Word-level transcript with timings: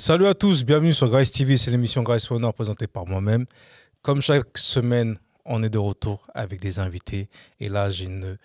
Salut 0.00 0.28
à 0.28 0.32
tous, 0.32 0.64
bienvenue 0.64 0.94
sur 0.94 1.10
Grace 1.10 1.30
TV, 1.30 1.58
c'est 1.58 1.70
l'émission 1.70 2.02
Grace 2.02 2.30
Honor 2.30 2.54
présentée 2.54 2.86
par 2.86 3.06
moi-même. 3.06 3.44
Comme 4.00 4.22
chaque 4.22 4.56
semaine, 4.56 5.18
on 5.44 5.62
est 5.62 5.68
de 5.68 5.76
retour 5.76 6.26
avec 6.32 6.58
des 6.58 6.78
invités. 6.78 7.28
Et 7.60 7.68
là, 7.68 7.90
j'ai 7.90 8.06
une... 8.06 8.38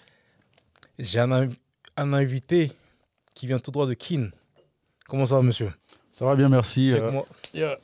un, 0.99 1.31
inv- 1.31 1.55
un 1.95 2.11
invité 2.11 2.73
qui 3.33 3.47
vient 3.47 3.57
tout 3.59 3.71
droit 3.71 3.87
de 3.87 3.93
Kin. 3.93 4.31
Comment 5.07 5.25
ça 5.25 5.35
va, 5.35 5.43
monsieur? 5.43 5.71
Ça 6.11 6.25
va 6.25 6.35
bien, 6.35 6.49
merci. 6.49 6.91
Euh, 6.91 7.09
moi. 7.09 7.25
yeah. 7.53 7.77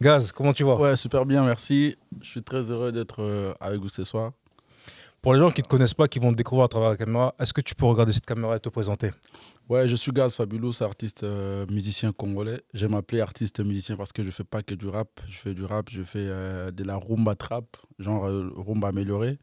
Gaz, 0.00 0.32
comment 0.32 0.52
tu 0.52 0.64
vas? 0.64 0.74
Ouais, 0.74 0.96
super 0.96 1.24
bien, 1.26 1.44
merci. 1.44 1.96
Je 2.20 2.28
suis 2.28 2.42
très 2.42 2.72
heureux 2.72 2.90
d'être 2.90 3.22
euh, 3.22 3.54
avec 3.60 3.80
vous 3.80 3.88
ce 3.88 4.02
soir. 4.02 4.32
Pour 5.22 5.34
les 5.34 5.38
gens 5.38 5.50
qui 5.50 5.60
ne 5.60 5.64
te 5.64 5.68
connaissent 5.68 5.92
pas, 5.92 6.08
qui 6.08 6.18
vont 6.18 6.32
te 6.32 6.36
découvrir 6.36 6.64
à 6.64 6.68
travers 6.68 6.88
la 6.88 6.96
caméra, 6.96 7.34
est-ce 7.38 7.52
que 7.52 7.60
tu 7.60 7.74
peux 7.74 7.84
regarder 7.84 8.10
cette 8.10 8.24
caméra 8.24 8.56
et 8.56 8.60
te 8.60 8.70
présenter? 8.70 9.10
Ouais, 9.68 9.86
je 9.86 9.94
suis 9.94 10.12
Gaz 10.12 10.32
Fabulous, 10.32 10.72
artiste 10.80 11.24
euh, 11.24 11.66
musicien 11.66 12.12
congolais. 12.12 12.62
J'aime 12.72 12.92
m'appeler 12.92 13.20
artiste 13.20 13.60
musicien 13.60 13.96
parce 13.96 14.12
que 14.12 14.22
je 14.22 14.30
fais 14.30 14.44
pas 14.44 14.62
que 14.62 14.74
du 14.74 14.88
rap. 14.88 15.20
Je 15.28 15.36
fais 15.36 15.52
du 15.52 15.62
rap, 15.64 15.90
je 15.90 16.02
fais 16.02 16.24
euh, 16.26 16.70
de 16.70 16.84
la 16.84 16.96
rumba 16.96 17.34
trap, 17.34 17.76
genre 17.98 18.24
euh, 18.24 18.50
rumba 18.56 18.88
améliorée. 18.88 19.38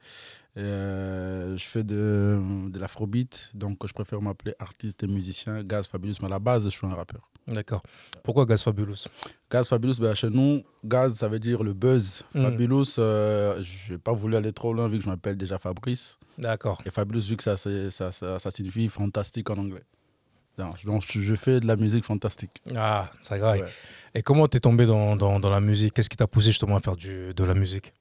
Je 0.55 1.55
fais 1.59 1.83
de, 1.83 2.69
de 2.71 2.79
l'afrobeat, 2.79 3.51
donc 3.53 3.85
je 3.85 3.93
préfère 3.93 4.19
m'appeler 4.19 4.55
artiste 4.57 5.03
musicien 5.03 5.63
Gaz 5.63 5.85
Fabulous. 5.85 6.15
Mais 6.21 6.25
à 6.25 6.29
la 6.29 6.39
base, 6.39 6.63
je 6.63 6.69
suis 6.69 6.87
un 6.87 6.95
rappeur. 6.95 7.29
D'accord. 7.47 7.81
Pourquoi 8.23 8.45
Gaz 8.45 8.63
Fabulous? 8.63 9.05
Gaz 9.49 9.67
Fabulous, 9.67 9.95
ben, 9.99 10.13
chez 10.13 10.29
nous, 10.29 10.63
Gaz, 10.83 11.15
ça 11.15 11.27
veut 11.27 11.39
dire 11.39 11.63
le 11.63 11.73
buzz. 11.73 12.23
Mm. 12.33 12.43
Fabulous, 12.43 12.95
euh, 12.99 13.61
je 13.61 13.93
n'ai 13.93 13.99
pas 13.99 14.11
voulu 14.13 14.35
aller 14.35 14.51
trop 14.51 14.73
loin 14.73 14.87
vu 14.87 14.97
que 14.97 15.03
je 15.05 15.09
m'appelle 15.09 15.37
déjà 15.37 15.57
Fabrice. 15.57 16.17
D'accord. 16.37 16.81
Et 16.85 16.91
Fabulous, 16.91 17.21
vu 17.21 17.37
que 17.37 17.43
ça, 17.43 17.55
ça, 17.55 18.11
ça, 18.11 18.39
ça 18.39 18.51
signifie 18.51 18.87
fantastique 18.89 19.49
en 19.49 19.57
anglais. 19.57 19.83
Donc, 20.57 20.83
donc, 20.85 21.03
je 21.07 21.21
je 21.21 21.35
fais 21.35 21.59
de 21.59 21.67
la 21.67 21.75
musique 21.75 22.03
fantastique. 22.03 22.61
Ah, 22.75 23.09
ça 23.21 23.37
grave. 23.37 23.59
Ouais. 23.59 23.65
Et 24.15 24.23
comment 24.23 24.47
t'es 24.47 24.59
tombé 24.59 24.85
dans, 24.85 25.15
dans, 25.15 25.39
dans 25.39 25.49
la 25.49 25.61
musique? 25.61 25.93
Qu'est-ce 25.93 26.09
qui 26.09 26.17
t'a 26.17 26.27
poussé 26.27 26.49
justement 26.49 26.75
à 26.75 26.79
faire 26.79 26.95
du, 26.95 27.33
de 27.33 27.43
la 27.43 27.53
musique? 27.53 27.93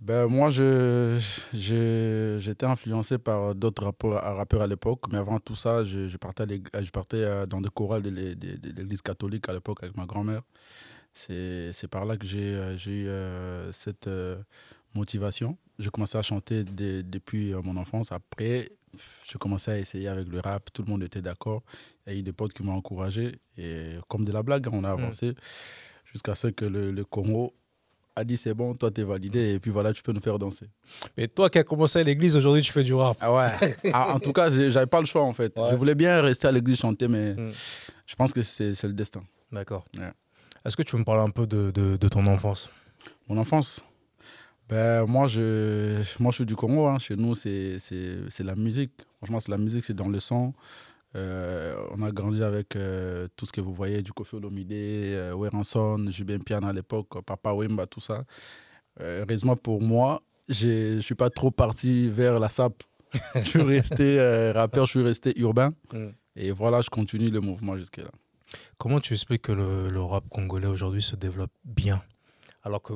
Ben, 0.00 0.26
moi, 0.28 0.48
je- 0.48 1.20
je- 1.52 2.38
j'étais 2.40 2.64
influencé 2.64 3.18
par 3.18 3.54
d'autres 3.54 3.84
rappeurs, 3.84 4.22
rappeurs 4.36 4.62
à 4.62 4.66
l'époque, 4.66 5.02
mais 5.12 5.18
avant 5.18 5.38
tout 5.40 5.54
ça, 5.54 5.84
je, 5.84 6.08
je 6.08 6.16
partais, 6.16 6.44
à 6.72 6.82
je 6.82 6.90
partais 6.90 7.18
euh, 7.18 7.44
dans 7.44 7.60
des 7.60 7.68
chorales 7.68 8.02
de 8.02 8.08
l'é- 8.08 8.34
de- 8.34 8.56
de 8.56 8.70
l'église 8.80 9.02
catholique 9.02 9.46
à 9.50 9.52
l'époque 9.52 9.82
avec 9.82 9.96
ma 9.98 10.06
grand-mère. 10.06 10.42
C'est 11.12 11.88
par 11.90 12.06
là 12.06 12.16
que 12.16 12.24
j'ai 12.26 12.54
euh, 12.54 12.76
eu 12.86 13.08
euh, 13.08 13.70
cette 13.72 14.06
euh, 14.06 14.38
motivation. 14.94 15.58
J'ai 15.78 15.90
commencé 15.90 16.16
à 16.16 16.22
chanter 16.22 16.64
dès- 16.64 17.02
depuis 17.02 17.52
mon 17.62 17.76
enfance. 17.76 18.10
Après, 18.10 18.70
j'ai 19.26 19.38
commencé 19.38 19.70
à 19.70 19.78
essayer 19.78 20.08
avec 20.08 20.28
le 20.28 20.40
rap. 20.40 20.70
Tout 20.72 20.82
le 20.82 20.90
monde 20.90 21.02
était 21.02 21.20
d'accord. 21.22 21.62
Il 22.06 22.12
y 22.12 22.16
a 22.16 22.18
eu 22.20 22.22
des 22.22 22.32
potes 22.32 22.54
qui 22.54 22.62
m'ont 22.62 22.72
encouragé. 22.74 23.38
Et 23.58 23.96
comme 24.08 24.24
de 24.24 24.32
la 24.32 24.42
blague, 24.42 24.66
on 24.72 24.82
a 24.84 24.90
avancé 24.92 25.34
jusqu'à 26.04 26.34
ce 26.34 26.48
que 26.48 26.64
le, 26.64 26.90
le 26.90 27.04
Congo 27.04 27.52
a 28.16 28.24
dit 28.24 28.36
c'est 28.36 28.54
bon, 28.54 28.74
toi 28.74 28.90
t'es 28.90 29.02
validé. 29.02 29.54
Et 29.54 29.58
puis 29.60 29.70
voilà, 29.70 29.92
tu 29.92 30.02
peux 30.02 30.12
nous 30.12 30.20
faire 30.20 30.38
danser. 30.38 30.66
Mais 31.16 31.28
toi 31.28 31.48
qui 31.50 31.58
as 31.58 31.64
commencé 31.64 31.98
à 31.98 32.02
l'église, 32.02 32.36
aujourd'hui 32.36 32.62
tu 32.62 32.72
fais 32.72 32.82
du 32.82 32.94
rap. 32.94 33.16
Ah 33.20 33.32
ouais. 33.32 33.76
Ah, 33.92 34.14
en 34.14 34.20
tout 34.20 34.32
cas, 34.32 34.50
j'avais 34.50 34.86
pas 34.86 35.00
le 35.00 35.06
choix 35.06 35.22
en 35.22 35.32
fait. 35.32 35.56
Ouais. 35.58 35.68
Je 35.70 35.76
voulais 35.76 35.94
bien 35.94 36.20
rester 36.20 36.48
à 36.48 36.52
l'église 36.52 36.78
chanter, 36.78 37.08
mais 37.08 37.34
Mm. 37.34 37.50
je 38.06 38.14
pense 38.16 38.32
que 38.32 38.42
c'est 38.42 38.82
le 38.84 38.92
destin. 38.92 39.22
D'accord. 39.52 39.84
Ouais. 39.96 40.10
Est-ce 40.64 40.76
que 40.76 40.82
tu 40.82 40.92
peux 40.92 40.98
me 40.98 41.04
parler 41.04 41.22
un 41.22 41.30
peu 41.30 41.46
de, 41.46 41.70
de, 41.70 41.96
de 41.96 42.08
ton 42.08 42.26
enfance? 42.26 42.70
Mon 43.28 43.38
enfance, 43.38 43.80
ben, 44.68 45.06
moi, 45.06 45.26
je, 45.26 46.02
moi 46.20 46.30
je 46.32 46.36
suis 46.36 46.44
du 46.46 46.54
Congo. 46.54 46.86
hein. 46.86 46.98
Chez 46.98 47.16
nous, 47.16 47.34
c'est 47.34 47.78
la 48.40 48.54
musique. 48.54 48.92
Franchement, 49.18 49.40
c'est 49.40 49.50
la 49.50 49.58
musique, 49.58 49.84
c'est 49.84 49.94
dans 49.94 50.08
le 50.08 50.20
sang. 50.20 50.52
Euh, 51.16 51.74
on 51.90 52.02
a 52.02 52.10
grandi 52.12 52.42
avec 52.42 52.76
euh, 52.76 53.26
tout 53.36 53.46
ce 53.46 53.52
que 53.52 53.60
vous 53.60 53.72
voyez, 53.72 54.02
du 54.02 54.12
Kofi 54.12 54.36
Olomide, 54.36 54.72
euh, 54.72 55.34
Weranson, 55.34 56.06
Jubin 56.10 56.38
Pian 56.38 56.62
à 56.62 56.72
l'époque, 56.72 57.08
Papa 57.24 57.52
Wemba, 57.52 57.86
tout 57.86 58.00
ça. 58.00 58.24
Euh, 59.00 59.24
heureusement 59.24 59.56
pour 59.56 59.82
moi, 59.82 60.22
je 60.48 60.96
ne 60.96 61.00
suis 61.00 61.14
pas 61.14 61.30
trop 61.30 61.50
parti 61.50 62.08
vers 62.08 62.38
la 62.38 62.48
SAP. 62.48 62.82
je 63.34 63.40
suis 63.42 63.62
resté 63.62 64.52
rappeur, 64.52 64.86
je 64.86 64.90
suis 64.90 65.02
resté 65.02 65.38
urbain. 65.38 65.72
Mm. 65.92 66.10
Et 66.36 66.52
voilà, 66.52 66.80
je 66.80 66.88
continue 66.88 67.28
le 67.28 67.40
mouvement 67.40 67.76
jusque-là. 67.76 68.10
Comment 68.78 69.00
tu 69.00 69.14
expliques 69.14 69.42
que 69.42 69.52
le, 69.52 69.90
le 69.90 70.00
rap 70.00 70.28
congolais 70.28 70.68
aujourd'hui 70.68 71.02
se 71.02 71.16
développe 71.16 71.50
bien? 71.64 72.00
Alors 72.62 72.80
que 72.80 72.92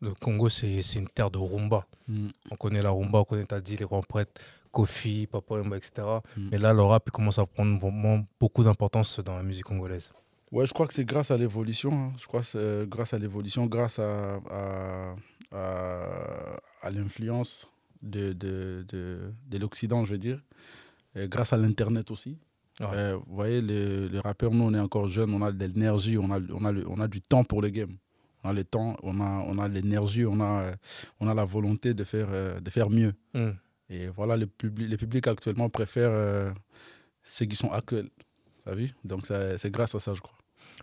le 0.00 0.14
Congo, 0.14 0.48
c'est 0.48 0.80
une 0.94 1.08
terre 1.08 1.30
de 1.32 1.38
rumba. 1.38 1.86
Mm. 2.06 2.28
On 2.52 2.56
connaît 2.56 2.82
la 2.82 2.90
rumba, 2.90 3.18
on 3.18 3.24
connaît, 3.24 3.44
t'as 3.44 3.60
dit, 3.60 3.76
les 3.76 3.84
grands 3.84 4.02
prêtres, 4.02 4.40
Kofi, 4.76 5.26
Papa 5.26 5.54
etc. 5.74 6.06
Mm. 6.36 6.48
Mais 6.52 6.58
là, 6.58 6.72
le 6.74 6.82
rap 6.82 7.10
commence 7.10 7.38
à 7.38 7.46
prendre 7.46 7.78
vraiment 7.80 8.26
beaucoup 8.38 8.62
d'importance 8.62 9.20
dans 9.20 9.34
la 9.36 9.42
musique 9.42 9.64
congolaise. 9.64 10.12
Ouais, 10.52 10.66
je 10.66 10.72
crois 10.74 10.86
que 10.86 10.92
c'est 10.94 11.04
grâce 11.06 11.30
à 11.30 11.36
l'évolution. 11.38 11.92
hein. 11.92 12.12
Je 12.18 12.26
crois 12.26 12.40
que 12.40 12.46
c'est 12.46 12.58
euh, 12.58 12.86
grâce 12.86 13.14
à 13.14 13.18
l'évolution, 13.18 13.66
grâce 13.66 13.98
à, 13.98 14.36
à, 14.60 15.14
à- 15.52 16.60
à 16.82 16.90
l'influence 16.90 17.66
de, 18.02 18.32
de, 18.32 18.84
de, 18.92 19.32
de 19.50 19.58
l'Occident, 19.58 20.04
je 20.04 20.12
veux 20.12 20.18
dire. 20.18 20.40
Et 21.14 21.26
grâce 21.28 21.52
à 21.52 21.56
l'Internet 21.56 22.10
aussi. 22.10 22.36
Ouais. 22.80 22.86
Euh, 22.92 23.16
vous 23.26 23.34
voyez, 23.34 23.62
les, 23.62 24.08
les 24.10 24.20
rappeurs, 24.20 24.52
nous, 24.52 24.64
on 24.64 24.74
est 24.74 24.78
encore 24.78 25.08
jeunes, 25.08 25.32
on 25.32 25.40
a 25.42 25.50
de 25.52 25.64
l'énergie, 25.66 26.18
on 26.18 26.30
a, 26.30 26.38
on, 26.52 26.64
a 26.66 26.72
le- 26.72 26.84
on 26.88 27.00
a 27.00 27.08
du 27.08 27.20
temps 27.22 27.44
pour 27.44 27.62
le 27.62 27.70
game. 27.70 27.96
On 28.44 28.50
a 28.50 28.52
le 28.52 28.64
temps, 28.64 28.96
on 29.02 29.18
a, 29.20 29.30
on 29.48 29.58
a 29.58 29.66
l'énergie, 29.66 30.26
on 30.26 30.38
a, 30.40 30.60
euh, 30.60 30.74
on 31.20 31.26
a 31.28 31.34
la 31.34 31.44
volonté 31.46 31.94
de 31.94 32.04
faire, 32.04 32.28
de 32.60 32.70
faire 32.70 32.90
mieux. 32.90 33.14
Mm. 33.34 33.50
Et 33.90 34.08
voilà, 34.08 34.36
le 34.36 34.46
public, 34.46 34.88
les 34.88 34.96
publics 34.96 35.26
actuellement 35.28 35.68
préfèrent 35.70 36.10
euh, 36.10 36.50
ceux 37.22 37.46
qui 37.46 37.56
sont 37.56 37.70
actuels. 37.70 38.08
T'as 38.64 38.74
vu? 38.74 38.90
Donc, 39.04 39.26
c'est 39.26 39.70
grâce 39.70 39.94
à 39.94 40.00
ça, 40.00 40.12
je 40.14 40.20
crois. 40.20 40.36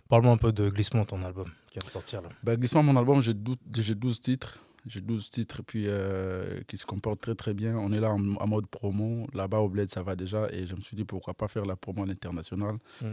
Parle-moi 0.08 0.32
un 0.32 0.36
peu 0.38 0.52
de 0.52 0.68
Glissement, 0.70 1.04
ton 1.04 1.22
album 1.22 1.46
qui 1.70 1.78
vient 1.78 1.86
de 1.86 1.90
sortir 1.92 2.22
là. 2.22 2.28
Bah, 2.42 2.56
Glissement, 2.56 2.82
mon 2.82 2.96
album, 2.96 3.20
j'ai 3.20 3.34
dou- 3.34 3.56
j'ai 3.76 3.94
12 3.94 4.20
titres. 4.20 4.58
J'ai 4.86 5.00
12 5.00 5.30
titres 5.30 5.62
puis, 5.62 5.84
euh, 5.86 6.60
qui 6.66 6.76
se 6.76 6.84
comportent 6.84 7.20
très 7.20 7.34
très 7.34 7.54
bien. 7.54 7.76
On 7.76 7.90
est 7.92 8.00
là 8.00 8.10
en, 8.12 8.34
en 8.36 8.46
mode 8.46 8.66
promo. 8.66 9.26
Là-bas 9.32 9.58
au 9.58 9.68
Bled, 9.68 9.88
ça 9.90 10.02
va 10.02 10.14
déjà. 10.16 10.48
Et 10.52 10.66
je 10.66 10.74
me 10.74 10.80
suis 10.80 10.94
dit 10.96 11.04
pourquoi 11.04 11.32
pas 11.34 11.48
faire 11.48 11.64
la 11.64 11.74
promo 11.76 12.02
à 12.02 12.06
l'international. 12.06 12.76
Mm. 13.00 13.06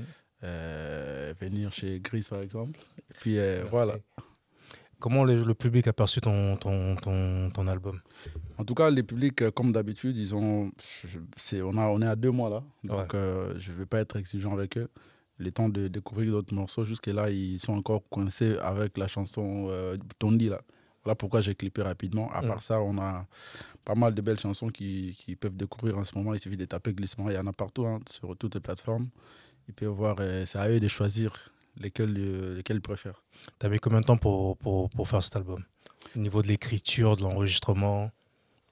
Euh, 0.44 1.34
venir 1.40 1.72
chez 1.72 2.00
Gris 2.00 2.26
par 2.30 2.42
exemple. 2.42 2.80
Et 3.10 3.14
puis 3.20 3.38
euh, 3.38 3.64
voilà. 3.70 3.96
Comment 5.02 5.24
le, 5.26 5.44
le 5.44 5.54
public 5.54 5.88
a 5.88 5.94
perçu 5.94 6.22
ton, 6.22 6.56
ton, 6.58 6.96
ton, 6.96 7.50
ton 7.50 7.68
album? 7.68 8.00
En 8.58 8.64
tout 8.64 8.76
cas, 8.76 8.90
les 8.90 9.04
publics, 9.04 9.42
euh, 9.42 9.52
comme 9.52 9.72
d'habitude, 9.72 10.16
ils 10.16 10.34
ont. 10.36 10.72
c'est- 11.36 11.62
on, 11.62 11.76
a, 11.78 11.88
on 11.88 12.02
est 12.02 12.08
à 12.08 12.16
deux 12.16 12.32
mois 12.32 12.50
là. 12.50 12.64
Donc 12.84 13.14
euh, 13.16 13.54
je 13.58 13.72
ne 13.72 13.78
vais 13.78 13.86
pas 13.88 14.00
être 14.00 14.16
exigeant 14.18 14.54
avec 14.54 14.78
eux. 14.78 14.88
Le 15.38 15.52
temps 15.52 15.70
de 15.70 15.88
découvrir 15.88 16.32
d'autres 16.32 16.54
morceaux. 16.54 16.84
Jusque-là, 16.86 17.32
ils 17.32 17.58
sont 17.60 17.74
encore 17.74 18.04
coincés 18.10 18.58
avec 18.62 18.98
la 18.98 19.08
chanson 19.08 19.68
euh, 19.70 19.98
Tondi 20.20 20.50
là. 20.50 20.62
Voilà 21.04 21.16
pourquoi 21.16 21.42
j'ai 21.42 21.56
clippé 21.56 21.82
rapidement. 21.82 22.32
À 22.32 22.44
Mm. 22.44 22.48
part 22.48 22.62
ça, 22.62 22.80
on 22.80 22.96
a 23.00 23.26
pas 23.84 23.96
mal 23.96 24.14
de 24.14 24.22
belles 24.22 24.40
chansons 24.40 24.70
qui, 24.70 25.16
qui 25.18 25.36
peuvent 25.36 25.56
découvrir 25.58 25.98
en 25.98 26.04
ce 26.04 26.16
moment. 26.16 26.36
Il 26.36 26.40
suffit 26.40 26.58
de 26.58 26.66
taper 26.66 26.94
glissement. 26.94 27.28
Il 27.32 27.34
y 27.36 27.40
en 27.40 27.48
a 27.48 27.54
partout, 27.54 27.88
hein, 27.88 28.00
sur 28.08 28.38
toutes 28.38 28.54
les 28.54 28.62
plateformes. 28.62 29.08
Ils 29.68 29.74
peuvent 29.74 29.90
voir, 29.90 30.18
c'est 30.46 30.60
à 30.60 30.70
eux 30.70 30.80
de 30.80 30.88
choisir 30.88 31.34
lesquels, 31.80 32.14
euh, 32.18 32.56
lesquels 32.56 32.78
ils 32.78 32.82
préfèrent. 32.82 33.22
T'as 33.60 33.70
mis 33.70 33.80
combien 33.80 34.00
de 34.02 34.06
temps 34.06 34.18
pour, 34.18 34.58
pour, 34.58 34.90
pour 34.90 35.08
faire 35.08 35.24
cet 35.24 35.36
album 35.36 35.64
Au 36.16 36.20
niveau 36.20 36.42
de 36.42 36.48
l'écriture, 36.48 37.16
de 37.16 37.22
l'enregistrement 37.24 38.12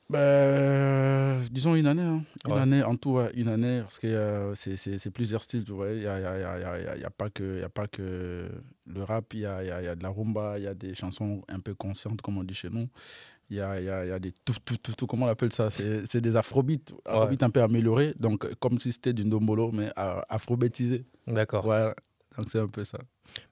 Ben, 0.10 1.40
disons 1.52 1.76
une 1.76 1.86
année. 1.88 2.02
hein. 2.02 2.24
Une 2.48 2.54
Ouais. 2.54 2.60
année, 2.60 2.84
en 2.84 2.96
tout, 2.96 3.12
ouais, 3.12 3.30
une 3.36 3.48
année, 3.48 3.82
parce 3.82 4.00
que 4.00 4.08
euh, 4.08 4.56
c'est- 4.56 4.76
c'est 4.76 4.98
c'est 4.98 5.12
plusieurs 5.12 5.44
styles, 5.44 5.64
tu 5.64 5.72
vois. 5.72 5.92
Il 5.92 6.00
n'y 6.00 6.08
a, 6.08 6.18
il 6.20 6.24
y 6.24 6.26
a- 6.26 6.40
y 6.40 6.44
a- 6.44 6.60
y 6.60 6.88
a- 6.88 6.98
y 6.98 7.04
a- 7.06 7.10
pas 7.12 7.30
que- 7.30 7.58
il 7.58 7.62
y 7.62 7.64
a 7.64 7.70
pas 7.70 7.88
que 7.88 8.50
le 8.88 9.04
rap, 9.04 9.34
il 9.36 9.42
y 9.42 9.46
a, 9.46 9.64
y 9.64 9.70
a- 9.70 9.82
il 9.82 9.86
y 9.86 9.88
a 9.88 9.96
de 9.96 10.02
la 10.04 10.10
rumba, 10.10 10.58
il 10.58 10.64
y 10.64 10.68
a 10.68 10.74
des 10.74 10.96
chansons 10.96 11.44
un 11.48 11.60
peu 11.60 11.76
conscientes, 11.76 12.22
comme 12.22 12.38
on 12.40 12.44
dit 12.44 12.56
chez 12.56 12.70
nous. 12.70 12.88
Il 13.52 13.58
y 13.58 13.62
a, 13.62 13.80
y 13.82 13.90
a- 13.90 14.06
y 14.06 14.12
a 14.12 14.20
des 14.20 14.32
tout, 14.46 14.54
tout, 14.66 14.78
tout, 14.78 14.94
tout, 14.94 15.08
comment 15.08 15.26
on 15.26 15.30
appelle 15.30 15.52
ça 15.54 15.70
C'est 15.72 16.06
c'est 16.08 16.22
des 16.22 16.36
afrobeats, 16.36 16.94
afrobeats 17.06 17.46
un 17.46 17.50
peu 17.50 17.62
améliorés, 17.64 18.14
donc 18.20 18.46
euh, 18.46 18.54
comme 18.60 18.78
si 18.80 18.92
c'était 18.92 19.14
du 19.14 19.26
ndombolo, 19.26 19.72
mais 19.72 19.92
euh, 19.98 20.22
afrobétisé. 20.30 21.06
D'accord. 21.28 21.64
Voilà, 21.64 21.96
donc 22.40 22.50
c'est 22.52 22.60
un 22.60 22.68
peu 22.68 22.84
ça. 22.84 22.98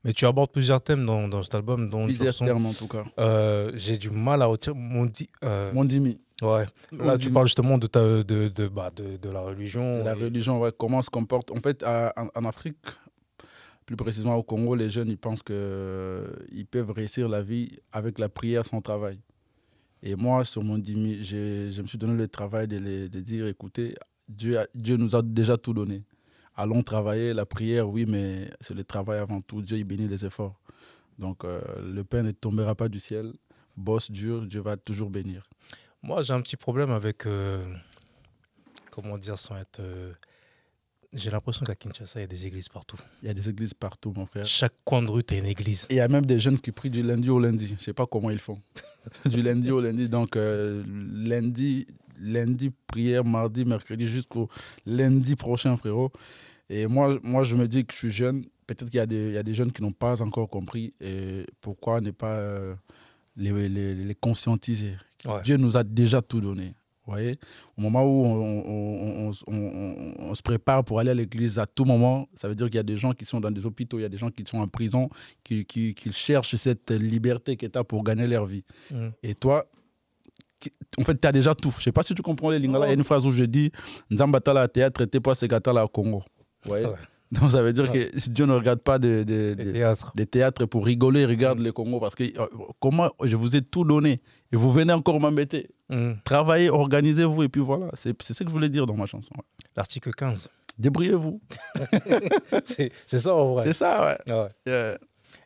Mais 0.04 0.12
tu 0.13 0.25
abordes 0.25 0.51
plusieurs 0.51 0.81
thèmes 0.81 1.06
dans, 1.06 1.28
dans 1.28 1.44
cet 1.44 1.54
album, 1.56 1.89
dont 1.89 2.06
Plusieurs 2.06 2.36
termes 2.36 2.66
en 2.66 2.74
tout 2.74 2.88
cas. 2.88 3.04
Euh, 3.19 3.72
J'ai 3.75 3.98
du 3.98 4.10
mal 4.10 4.42
à 4.42 4.45
retirer 4.48 4.75
mon 4.75 5.06
dit. 5.06 5.30
euh, 5.44 5.72
Mondimi. 5.74 6.19
ouais. 6.42 6.66
Là, 6.92 7.18
tu 7.18 7.30
parles 7.30 7.45
justement 7.48 7.78
de, 7.78 7.86
ta, 7.88 8.01
de, 8.24 8.48
de, 8.48 8.68
bah, 8.68 8.89
de, 8.95 9.18
de 9.18 9.30
la 9.30 9.42
religion. 9.42 10.00
de 10.00 10.04
la 10.04 10.16
et- 10.16 10.24
religion, 10.24 10.60
ouais, 10.60 10.72
comment 10.75 10.98
on 10.98 11.01
se 11.04 11.10
comporte. 11.12 11.51
En 11.51 11.60
fait, 11.62 11.84
à- 11.84 12.12
en, 12.18 12.28
en 12.34 12.45
Afrique, 12.45 12.78
plus 13.86 13.95
précisément 13.95 14.36
au 14.36 14.44
Congo, 14.44 14.74
les 14.75 14.90
jeunes, 14.90 15.10
ils 15.10 15.18
pensent 15.18 15.44
qu'ils 15.44 16.66
peuvent 16.69 16.92
réussir 16.92 17.30
la 17.30 17.42
vie 17.42 17.78
avec 17.92 18.18
la 18.19 18.30
prière 18.30 18.66
sans 18.66 18.81
travail. 18.81 19.19
Et 20.04 20.16
moi, 20.16 20.44
sur 20.44 20.63
mon 20.63 20.78
dimi, 20.78 21.24
je 21.24 21.81
me 21.81 21.88
suis 21.88 21.98
donné 21.98 22.16
le 22.16 22.28
travail 22.28 22.68
de, 22.68 22.78
les- 22.78 23.10
de 23.10 23.19
dire, 23.19 23.48
écoutez, 23.48 23.95
Dieu, 24.28 24.60
a- 24.60 24.68
Dieu 24.75 24.98
nous 24.98 25.16
a 25.16 25.22
déjà 25.22 25.57
tout 25.57 25.74
donné. 25.74 26.04
Allons 26.57 26.81
travailler, 26.81 27.33
la 27.33 27.45
prière, 27.45 27.88
oui, 27.88 28.06
mais 28.07 28.50
c'est 28.62 28.74
le 28.74 28.83
travail 28.83 29.19
avant 29.19 29.42
tout. 29.42 29.62
Dieu, 29.62 29.77
il 29.77 29.83
bénit 29.83 30.07
les 30.07 30.25
efforts. 30.25 30.59
Donc, 31.19 31.45
euh, 31.45 31.62
le 31.83 32.04
pain 32.04 32.24
ne 32.24 32.31
tombera 32.31 32.74
pas 32.75 32.89
du 32.89 33.00
ciel. 33.00 33.31
Bosse 33.75 34.09
dur, 34.09 34.42
Dieu 34.48 34.62
va 34.62 34.75
toujours 34.75 35.09
bénir. 35.12 35.48
Moi, 36.01 36.24
j'ai 36.24 36.33
un 36.33 36.42
petit 36.42 36.57
problème 36.57 36.89
avec. 36.92 37.25
euh, 37.27 37.63
comment 38.92 39.18
dire 39.19 39.38
sans 39.38 39.56
être. 39.57 39.80
euh, 39.81 40.13
J'ai 41.13 41.30
l'impression 41.30 41.63
qu'à 41.65 41.75
Kinshasa, 41.75 42.19
il 42.19 42.24
y 42.24 42.25
a 42.25 42.27
des 42.27 42.45
églises 42.48 42.69
partout. 42.69 42.98
Il 43.21 43.27
y 43.27 43.31
a 43.31 43.33
des 43.36 43.48
églises 43.50 43.74
partout, 43.75 44.12
mon 44.15 44.25
frère. 44.25 44.45
Chaque 44.48 44.74
coin 44.83 45.04
de 45.04 45.12
rue, 45.12 45.24
t'as 45.24 45.38
une 45.38 45.45
église. 45.45 45.86
Et 45.89 45.94
il 45.95 45.98
y 45.98 46.01
a 46.01 46.07
même 46.07 46.25
des 46.25 46.39
jeunes 46.39 46.57
qui 46.59 46.71
prient 46.71 46.89
du 46.89 47.04
lundi 47.04 47.30
au 47.30 47.39
lundi. 47.39 47.75
Je 47.80 47.83
sais 47.83 47.94
pas 47.94 48.07
comment 48.07 48.31
ils 48.31 48.39
font. 48.39 48.59
du 49.25 49.42
lundi 49.44 49.69
au 49.71 49.80
lundi. 49.80 50.09
Donc, 50.09 50.36
lundi, 50.36 51.86
lundi, 52.19 52.72
prière, 52.88 53.24
mardi, 53.25 53.66
mercredi, 53.66 54.06
jusqu'au 54.06 54.50
lundi 54.86 55.36
prochain, 55.36 55.75
frérot. 55.78 56.12
Et 56.69 56.88
moi, 56.88 57.18
moi, 57.24 57.44
je 57.44 57.56
me 57.56 57.68
dis 57.68 57.86
que 57.86 57.94
je 57.94 57.98
suis 58.00 58.12
jeune. 58.12 58.46
Peut-être 58.66 58.86
qu'il 58.90 58.98
y, 58.98 59.00
a 59.00 59.06
des- 59.06 59.28
il 59.30 59.34
y 59.34 59.38
a 59.38 59.44
des 59.44 59.54
jeunes 59.54 59.72
qui 59.72 59.81
n'ont 59.81 59.94
pas 59.94 60.22
encore 60.22 60.50
compris. 60.50 60.94
Et 61.00 61.46
pourquoi 61.62 62.02
ne 62.02 62.12
pas 62.12 62.34
euh, 62.36 62.75
les, 63.38 63.69
les- 63.69 63.96
les 63.96 64.16
conscientiser 64.16 64.96
Ouais. 65.25 65.42
Dieu 65.44 65.58
nous 65.58 65.75
a 65.78 65.84
déjà 65.84 66.22
tout 66.22 66.40
donné. 66.42 66.75
Vous 67.06 67.14
voyez 67.14 67.38
Au 67.78 67.81
moment 67.81 68.04
où 68.04 68.25
on, 68.25 69.31
on- 69.48 70.34
se 70.36 70.42
prépare 70.42 70.84
pour 70.84 71.00
aller 71.00 71.12
à 71.12 71.14
l'église 71.14 71.58
à 71.58 71.66
tout 71.66 71.86
moment, 71.86 72.28
ça 72.36 72.48
veut 72.50 72.56
dire 72.56 72.68
qu'il 72.68 72.75
y 72.75 72.80
a 72.80 72.84
des 72.84 72.98
gens 72.98 73.14
qui 73.14 73.24
sont 73.25 73.40
dans 73.40 73.50
des 73.52 73.66
hôpitaux, 73.66 73.98
il 73.98 74.02
y 74.02 74.06
a 74.06 74.10
des 74.10 74.18
gens 74.18 74.30
qui 74.30 74.44
sont 74.46 74.60
en 74.60 74.68
prison, 74.68 75.10
qui, 75.44 75.66
qui- 75.66 75.94
qui 75.96 76.12
cherchent 76.12 76.56
cette 76.56 76.92
liberté 76.92 77.56
que 77.56 77.66
tu 77.66 77.78
as 77.80 77.84
pour 77.84 78.04
gagner 78.04 78.28
leur 78.28 78.46
vie. 78.46 78.64
Mm. 78.92 79.08
Et 79.24 79.34
toi, 79.34 79.66
en 80.98 81.04
fait, 81.04 81.19
tu 81.19 81.27
as 81.27 81.31
déjà 81.31 81.54
tout. 81.56 81.74
Je 81.77 81.83
sais 81.83 81.92
pas 81.92 82.04
si 82.04 82.13
tu 82.15 82.21
comprends 82.21 82.50
les 82.50 82.59
lingala. 82.59 82.86
Il 82.86 82.89
y 82.89 82.92
a 82.92 82.95
une 82.95 83.04
phrase 83.04 83.25
où 83.25 83.31
je 83.31 83.44
dis 83.44 83.71
Nzambatala 84.12 84.68
théâtre 84.68 85.01
était 85.01 85.19
pas 85.19 85.36
Sekatala 85.36 85.86
au 85.86 85.88
Congo. 85.88 86.24
Voyez 86.65 86.86
Ouais. 86.86 86.94
Donc 87.30 87.51
ça 87.51 87.62
veut 87.62 87.74
dire 87.74 87.92
que 87.92 88.09
si 88.18 88.30
Dieu 88.30 88.45
ne 88.45 88.54
regarde 88.54 88.80
pas 88.80 88.98
des, 89.00 89.25
Les 89.25 89.54
des- 89.56 89.74
théâtres. 89.74 90.13
théâtres 90.31 90.65
pour 90.65 90.86
rigoler, 90.86 91.25
regarde 91.25 91.59
le 91.59 91.74
Congo. 91.74 92.00
Parce 92.00 92.15
que 92.15 92.24
euh, 92.24 92.48
comment 92.80 93.09
je 93.21 93.36
vous 93.36 93.54
ai 93.57 93.62
tout 93.62 93.83
donné 93.83 94.21
et 94.54 94.56
vous 94.56 94.71
venez 94.71 94.94
encore 94.94 95.19
m'embêter. 95.19 95.68
Mm. 95.89 96.13
Travaillez, 96.24 96.69
organisez-vous 96.69 97.44
et 97.44 97.50
puis 97.50 97.59
voilà. 97.62 97.89
C'est 97.95 98.15
ce 98.24 98.31
que 98.33 98.45
je 98.50 98.54
voulais 98.54 98.69
dire 98.69 98.86
dans 98.86 98.95
ma 98.95 99.07
chanson. 99.07 99.31
ouais. 99.36 99.44
L'article 99.75 100.12
15. 100.12 100.48
Débrouillez-vous. 100.80 101.42
C'est 102.65 103.19
ça 103.19 103.33
en 103.36 103.54
vrai. 103.54 103.65
C'est 103.65 103.74
ça, 103.74 104.06
ouais. 104.27 104.33
Ouais. 104.33 104.48
Euh, 104.69 104.98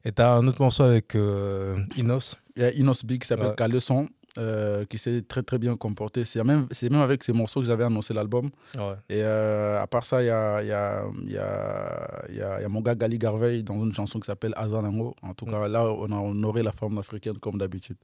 Et 0.06 0.12
t'as 0.12 0.36
un 0.36 0.48
autre 0.48 0.62
morceau 0.62 0.84
avec 0.84 1.16
euh, 1.16 1.78
Inos. 1.98 2.36
Il 2.56 2.62
y 2.62 2.66
a 2.66 2.72
Inos 2.74 3.04
Big 3.06 3.22
qui 3.22 3.28
s'appelle 3.28 3.48
Ouais. 3.48 3.56
Caleçon, 3.56 4.08
euh, 4.38 4.86
qui 4.86 4.98
s'est 4.98 5.22
très 5.24 5.44
très 5.44 5.58
bien 5.58 5.76
comporté. 5.76 6.24
C'est 6.24 6.44
même, 6.44 6.68
même 6.84 7.02
avec 7.02 7.24
ces 7.24 7.34
morceaux 7.34 7.60
que 7.60 7.66
j'avais 7.68 7.84
annoncé 7.84 8.14
l'album. 8.14 8.50
Ouais. 8.78 8.94
Et 9.10 9.22
euh, 9.24 9.82
à 9.82 9.88
part 9.88 10.04
ça, 10.06 10.22
il 10.24 10.28
y 10.28 10.30
a, 10.30 10.64
y, 10.64 10.72
a, 10.72 11.04
y, 11.28 11.38
a, 11.38 12.26
y, 12.32 12.42
a, 12.42 12.62
y 12.62 12.68
mon 12.68 12.82
gars 12.82 12.96
Gali 12.96 13.18
Garvey 13.18 13.62
dans 13.64 13.76
une 13.84 13.94
chanson 13.94 14.20
qui 14.20 14.26
s'appelle 14.28 14.54
Azanango. 14.56 15.16
En 15.22 15.34
tout 15.34 15.46
Mm. 15.46 15.52
cas, 15.52 15.68
là, 15.68 15.86
on 15.86 16.12
a 16.12 16.16
honoré 16.18 16.64
la 16.64 16.72
forme 16.72 16.98
africaine 17.00 17.38
comme 17.40 17.58
d'habitude. 17.58 17.98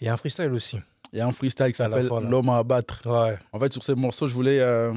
Il 0.00 0.06
y 0.06 0.08
a 0.08 0.14
un 0.14 0.16
freestyle 0.16 0.52
aussi. 0.52 0.78
Il 1.12 1.18
y 1.18 1.20
a 1.20 1.26
un 1.26 1.32
freestyle 1.32 1.66
qui 1.68 1.74
s'appelle. 1.74 2.08
L'homme 2.08 2.48
à 2.48 2.56
abattre. 2.58 3.02
Ouais. 3.06 3.38
En 3.52 3.58
fait, 3.60 3.72
sur 3.72 3.82
ces 3.82 3.94
morceaux, 3.94 4.26
je 4.26 4.34
voulais 4.34 4.58
euh, 4.60 4.94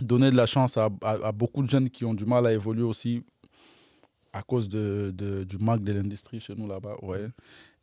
donner 0.00 0.30
de 0.30 0.36
la 0.36 0.46
chance 0.46 0.76
à, 0.76 0.88
à- 1.02 1.26
à 1.28 1.32
beaucoup 1.32 1.62
de 1.64 1.68
jeunes 1.68 1.90
qui 1.90 2.04
ont 2.04 2.14
du 2.14 2.24
mal 2.24 2.46
à 2.46 2.52
évoluer 2.52 2.84
aussi 2.84 3.24
à 4.32 4.42
cause 4.42 4.68
de, 4.68 5.12
de- 5.14 5.44
du 5.44 5.58
manque 5.58 5.82
de 5.84 5.92
l'industrie 5.92 6.40
chez 6.40 6.54
nous 6.54 6.66
là-bas. 6.68 6.94
Ouais. 7.02 7.26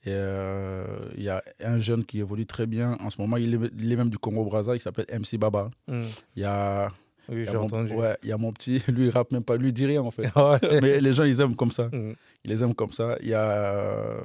Et 0.06 0.12
euh, 0.12 0.86
il 1.18 1.24
y 1.24 1.30
a 1.30 1.44
un 1.60 1.80
jeune 1.80 2.06
qui 2.06 2.19
évolue 2.19 2.46
très 2.46 2.66
bien. 2.66 2.98
En 3.01 3.10
ce 3.10 3.19
moment, 3.19 3.38
il 3.38 3.54
est, 3.54 3.72
il 3.78 3.92
est 3.92 3.96
même 3.96 4.10
du 4.10 4.18
Congo-Braza. 4.18 4.75
Il 4.75 4.80
s'appelle 4.80 5.06
MC 5.12 5.38
Baba. 5.38 5.69
Mm. 5.88 6.04
Il 6.36 6.42
y 6.42 6.46
a, 6.46 6.88
Oui, 7.31 7.45
j'ai 7.45 7.55
entendu. 7.55 7.93
ouais, 7.93 8.17
il 8.23 8.29
y 8.29 8.31
a 8.31 8.37
mon 8.37 8.51
petit, 8.51 8.81
lui, 8.87 9.05
il 9.07 9.09
rappe 9.11 9.31
même 9.31 9.43
pas. 9.43 9.55
Lui, 9.57 9.69
il 9.69 9.73
dit 9.73 9.85
rien 9.85 10.01
en 10.01 10.11
fait. 10.11 10.31
Ouais. 10.35 10.81
Mais 10.81 10.99
les 10.99 11.13
gens, 11.13 11.23
ils 11.23 11.39
aiment 11.39 11.55
comme 11.55 11.71
ça. 11.71 11.87
Mm. 11.87 12.13
Ils 12.45 12.51
les 12.51 12.63
aiment 12.63 12.73
comme 12.75 12.89
ça. 12.91 13.17
Il 13.21 13.27
y 13.29 13.33
a 13.33 13.41
euh, 13.49 14.19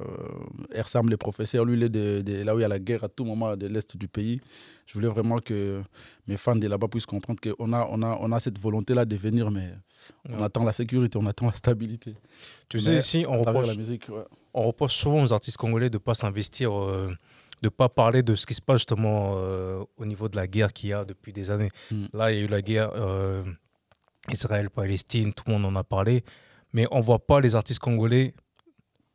Ersam, 0.73 1.09
le 1.09 1.17
professeur. 1.17 1.65
Lui, 1.65 1.75
il 1.77 1.83
est 1.83 1.89
de, 1.89 2.21
de- 2.21 2.43
là 2.43 2.55
où 2.55 2.59
il 2.59 2.61
y 2.61 2.65
a 2.65 2.67
la 2.69 2.79
guerre 2.79 3.03
à 3.03 3.09
tout 3.09 3.25
moment 3.25 3.55
de 3.55 3.67
l'Est 3.67 3.95
du 3.97 4.07
pays. 4.07 4.39
Je 4.85 4.93
voulais 4.93 5.07
vraiment 5.07 5.39
que 5.39 5.81
mes 6.27 6.37
fans 6.37 6.55
de 6.55 6.67
là-bas 6.67 6.87
puissent 6.87 7.05
comprendre 7.07 7.39
qu'on 7.41 7.73
a, 7.73 7.87
on 7.91 8.01
a, 8.03 8.17
on 8.21 8.31
a 8.31 8.39
cette 8.39 8.59
volonté-là 8.59 9.05
de 9.05 9.15
venir, 9.15 9.49
mais 9.49 9.69
on 10.29 10.43
attend 10.43 10.63
la 10.63 10.73
sécurité, 10.73 11.17
on 11.17 11.25
attend 11.25 11.47
la 11.47 11.53
stabilité. 11.53 12.15
Tu 12.69 12.77
Mais 12.77 12.83
sais, 12.83 12.97
ici, 12.99 13.25
on 13.27 13.39
reproche, 13.39 13.67
la 13.67 13.75
musique, 13.75 14.07
ouais. 14.09 14.23
on 14.53 14.63
reproche 14.67 14.93
souvent 14.93 15.23
aux 15.23 15.33
artistes 15.33 15.57
congolais 15.57 15.89
de 15.89 15.95
ne 15.95 15.99
pas 15.99 16.13
s'investir, 16.13 16.71
euh, 16.71 17.11
de 17.61 17.67
ne 17.67 17.69
pas 17.69 17.89
parler 17.89 18.23
de 18.23 18.35
ce 18.35 18.45
qui 18.45 18.53
se 18.53 18.61
passe 18.61 18.79
justement 18.79 19.35
euh, 19.37 19.83
au 19.97 20.05
niveau 20.05 20.29
de 20.29 20.35
la 20.35 20.47
guerre 20.47 20.73
qu'il 20.73 20.89
y 20.89 20.93
a 20.93 21.05
depuis 21.05 21.33
des 21.33 21.51
années. 21.51 21.69
Mm. 21.91 22.05
Là, 22.13 22.31
il 22.31 22.39
y 22.39 22.41
a 22.41 22.43
eu 22.43 22.47
la 22.47 22.61
guerre 22.61 22.91
euh, 22.95 23.43
Israël-Palestine, 24.31 25.33
tout 25.33 25.43
le 25.47 25.53
monde 25.53 25.65
en 25.65 25.75
a 25.75 25.83
parlé, 25.83 26.23
mais 26.73 26.87
on 26.91 26.99
ne 26.99 27.03
voit 27.03 27.25
pas 27.25 27.39
les 27.39 27.55
artistes 27.55 27.79
congolais 27.79 28.33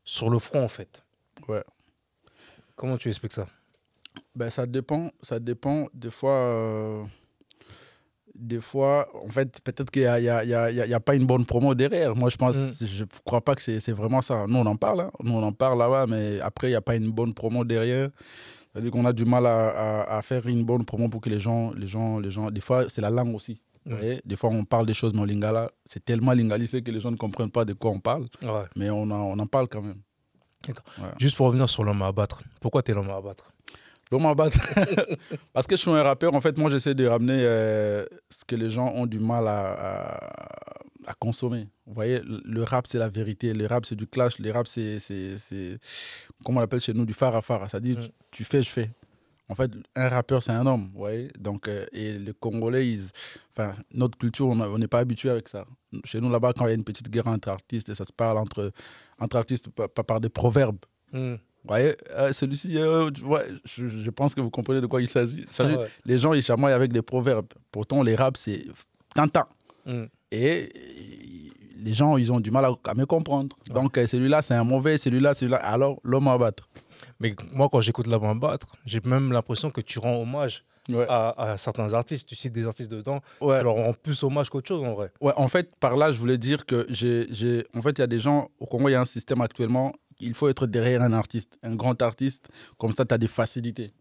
sur 0.04 0.30
le 0.30 0.38
front 0.38 0.62
en 0.62 0.68
fait. 0.68 1.02
Ouais. 1.48 1.62
Comment 2.76 2.96
tu 2.96 3.08
expliques 3.08 3.32
ça? 3.32 3.46
Ben, 4.34 4.50
ça 4.50 4.66
dépend, 4.66 5.10
ça 5.22 5.38
dépend. 5.38 5.88
Des 5.92 6.10
fois, 6.10 6.36
euh, 6.36 7.04
des 8.34 8.60
fois, 8.60 9.08
en 9.24 9.28
fait, 9.28 9.60
peut-être 9.62 9.90
qu'il 9.90 10.02
n'y 10.02 10.08
a, 10.08 10.20
y 10.20 10.28
a, 10.28 10.70
y 10.70 10.90
y 10.90 10.98
pas 11.00 11.14
une 11.14 11.26
bonne 11.26 11.44
promo 11.44 11.74
derrière. 11.74 12.14
Moi, 12.16 12.30
je 12.30 12.36
pense, 12.36 12.56
Mm. 12.56 12.72
je 12.80 13.04
crois 13.24 13.40
pas 13.40 13.54
que 13.54 13.62
c'est 13.62 13.92
vraiment 13.92 14.22
ça. 14.22 14.46
Nous, 14.48 14.58
on 14.58 14.66
en 14.66 14.76
parle, 14.76 15.00
hein. 15.02 15.10
nous, 15.22 15.32
on 15.34 15.42
en 15.42 15.52
parle 15.52 15.78
là-bas, 15.78 16.06
mais 16.06 16.40
après, 16.40 16.68
il 16.68 16.70
n'y 16.70 16.76
a 16.76 16.80
pas 16.80 16.96
une 16.96 17.10
bonne 17.10 17.34
promo 17.34 17.64
derrière. 17.64 18.10
C'est-à-dire 18.72 18.90
qu'on 18.92 19.04
a 19.04 19.12
du 19.12 19.24
mal 19.24 19.46
à, 19.46 19.68
à- 20.02 20.18
à 20.18 20.22
faire 20.22 20.46
une 20.46 20.64
bonne 20.64 20.84
promo 20.84 21.08
pour 21.08 21.20
que 21.20 21.28
les 21.28 21.40
gens, 21.40 21.72
les 21.76 21.88
gens, 21.88 22.20
les 22.20 22.30
gens, 22.30 22.50
des 22.50 22.60
fois, 22.60 22.84
c'est 22.88 23.00
la 23.00 23.10
langue 23.10 23.34
aussi. 23.34 23.60
vous 23.86 23.92
Mm. 23.92 23.98
voyez. 23.98 24.20
Des 24.24 24.36
fois, 24.36 24.50
on 24.50 24.64
parle 24.64 24.86
des 24.86 24.94
choses, 24.94 25.12
mais 25.14 25.20
en 25.20 25.24
lingala, 25.24 25.70
c'est 25.86 26.04
tellement 26.04 26.32
lingalisé 26.32 26.82
que 26.82 26.90
les 26.90 27.00
gens 27.00 27.10
ne 27.10 27.16
comprennent 27.16 27.50
pas 27.50 27.64
de 27.64 27.72
quoi 27.72 27.90
on 27.90 27.98
parle, 27.98 28.26
Ouais. 28.42 28.64
mais 28.76 28.90
on 28.90 29.02
en, 29.04 29.22
on 29.32 29.38
en 29.38 29.46
parle 29.46 29.68
quand 29.68 29.80
même. 29.82 30.02
Juste 31.18 31.36
pour 31.38 31.46
revenir 31.46 31.68
sur 31.68 31.82
l'homme 31.84 32.02
à 32.02 32.08
abattre. 32.08 32.42
Pourquoi 32.60 32.82
tu 32.82 32.90
es 32.90 32.94
l'homme 32.94 33.08
à 33.10 33.16
abattre? 33.16 33.50
L'homme 34.12 34.26
à 34.26 34.34
battre. 34.34 34.58
Parce 35.52 35.66
que 35.66 35.76
je 35.76 35.80
suis 35.82 35.90
un 35.90 36.02
rappeur, 36.02 36.34
en 36.34 36.40
fait, 36.40 36.58
moi, 36.58 36.68
j'essaie 36.70 36.94
de 36.94 37.06
ramener 37.06 37.38
euh, 37.44 38.04
ce 38.30 38.44
que 38.44 38.56
les 38.56 38.70
gens 38.70 38.92
ont 38.94 39.06
du 39.06 39.18
mal 39.20 39.46
à, 39.46 39.70
à, 39.72 41.10
à 41.10 41.14
consommer. 41.18 41.68
Vous 41.86 41.94
voyez, 41.94 42.20
le- 42.24 42.62
rap, 42.64 42.86
c'est 42.86 42.98
la 42.98 43.08
vérité. 43.08 43.52
Le 43.52 43.66
rap, 43.66 43.84
c'est 43.86 43.94
du 43.94 44.06
clash. 44.06 44.38
Le 44.38 44.50
rap, 44.50 44.66
c'est, 44.66 44.98
c'est, 44.98 45.38
c'est 45.38 45.78
comment 46.44 46.58
on 46.58 46.60
l'appelle 46.60 46.80
chez 46.80 46.92
nous, 46.92 47.04
du 47.06 47.12
phare 47.12 47.36
à 47.36 47.42
phare. 47.42 47.70
C'est-à-dire, 47.70 47.98
Mm. 47.98 48.00
tu, 48.02 48.08
tu 48.32 48.44
fais, 48.44 48.62
je 48.62 48.68
fais. 48.70 48.90
En 49.48 49.54
fait, 49.56 49.70
un 49.96 50.08
rappeur, 50.08 50.42
c'est 50.42 50.52
un 50.52 50.64
homme, 50.66 50.90
vous 50.92 50.98
voyez. 51.00 51.30
Donc, 51.38 51.66
euh, 51.68 51.84
et 51.92 52.12
les 52.12 52.32
Congolais, 52.32 52.88
ils- 52.88 53.10
enfin, 53.52 53.74
notre 53.92 54.16
culture, 54.18 54.46
on 54.46 54.78
n'est 54.78 54.86
pas 54.88 55.00
habitué 55.00 55.28
avec 55.30 55.48
ça. 55.48 55.66
Chez 56.04 56.20
nous, 56.20 56.30
là-bas, 56.30 56.52
quand 56.56 56.66
il 56.66 56.70
y 56.70 56.72
a 56.72 56.76
une 56.76 56.84
petite 56.84 57.08
guerre 57.10 57.26
entre 57.28 57.48
artistes, 57.48 57.92
ça 57.94 58.04
se 58.04 58.12
parle 58.12 58.38
entre, 58.38 58.70
entre 59.20 59.36
artistes 59.36 59.68
par, 59.70 59.88
par- 59.88 60.04
par 60.04 60.20
des 60.20 60.28
proverbes. 60.28 60.78
Mm. 61.12 61.34
Voyez, 61.66 61.94
euh, 62.16 62.32
celui-ci, 62.32 62.78
euh, 62.78 63.10
tu 63.10 63.20
vois, 63.20 63.42
je, 63.64 63.88
je 63.88 64.10
pense 64.10 64.34
que 64.34 64.40
vous 64.40 64.50
comprenez 64.50 64.80
de 64.80 64.86
quoi 64.86 65.00
il 65.02 65.08
s'agit. 65.08 65.44
Ouais. 65.58 65.86
Les 66.06 66.18
gens, 66.18 66.32
ils 66.32 66.42
chamaillent 66.42 66.72
avec 66.72 66.92
des 66.92 67.02
proverbes. 67.02 67.48
Pourtant, 67.70 68.02
les 68.02 68.14
raps, 68.16 68.40
c'est 68.40 68.64
tintin. 69.14 69.46
Mm. 69.86 70.04
Et 70.32 70.72
les 71.82 71.92
gens, 71.92 72.16
ils 72.16 72.32
ont 72.32 72.40
du 72.40 72.50
mal 72.50 72.64
à, 72.64 72.72
à 72.84 72.94
me 72.94 73.04
comprendre. 73.06 73.56
Donc, 73.72 73.98
euh, 73.98 74.06
celui-là, 74.06 74.42
c'est 74.42 74.54
un 74.54 74.64
mauvais, 74.64 74.96
celui-là, 74.98 75.34
celui-là. 75.34 75.58
Alors, 75.58 76.00
l'homme 76.02 76.28
à 76.28 76.38
battre. 76.38 76.68
Mais 77.20 77.32
moi, 77.52 77.68
quand 77.70 77.80
j'écoute 77.82 78.06
l'homme 78.06 78.24
à 78.24 78.30
abattre, 78.30 78.68
j'ai 78.86 79.00
même 79.04 79.32
l'impression 79.32 79.70
que 79.70 79.80
tu 79.82 79.98
rends 79.98 80.20
hommage 80.22 80.64
Ouais. 80.88 81.04
à, 81.08 81.52
à 81.52 81.56
certains 81.58 81.92
artistes. 81.92 82.26
Tu 82.28 82.34
cites 82.34 82.52
des 82.54 82.66
artistes 82.66 82.90
dedans, 82.90 83.20
Ouais. 83.40 83.58
tu 83.58 83.64
leur 83.64 83.74
rends 83.74 83.92
plus 83.92 84.20
hommage 84.24 84.48
qu'autre 84.48 84.66
chose 84.66 84.82
en 84.82 84.94
vrai. 84.94 85.12
Ouais, 85.20 85.32
en 85.36 85.46
fait, 85.48 85.76
par 85.76 85.96
là, 85.96 86.10
je 86.10 86.18
voulais 86.18 86.38
dire 86.38 86.64
que 86.66 86.86
j'ai- 86.88 87.64
en 87.76 87.82
fait, 87.82 87.90
il 87.90 87.98
y 87.98 88.02
a 88.02 88.06
des 88.08 88.18
gens 88.18 88.50
au 88.58 88.66
Congo, 88.66 88.88
il 88.88 88.92
y 88.92 88.94
a 88.94 89.00
un 89.00 89.04
système 89.04 89.40
actuellement. 89.42 89.92
Il 90.20 90.34
faut 90.34 90.48
être 90.48 90.66
derrière 90.66 91.02
un 91.02 91.12
artiste, 91.12 91.56
un 91.62 91.74
grand 91.74 92.00
artiste. 92.02 92.48
Comme 92.78 92.92
ça, 92.92 93.04
tu 93.04 93.14
as 93.14 93.18
des 93.18 93.26
facilités. 93.28 93.92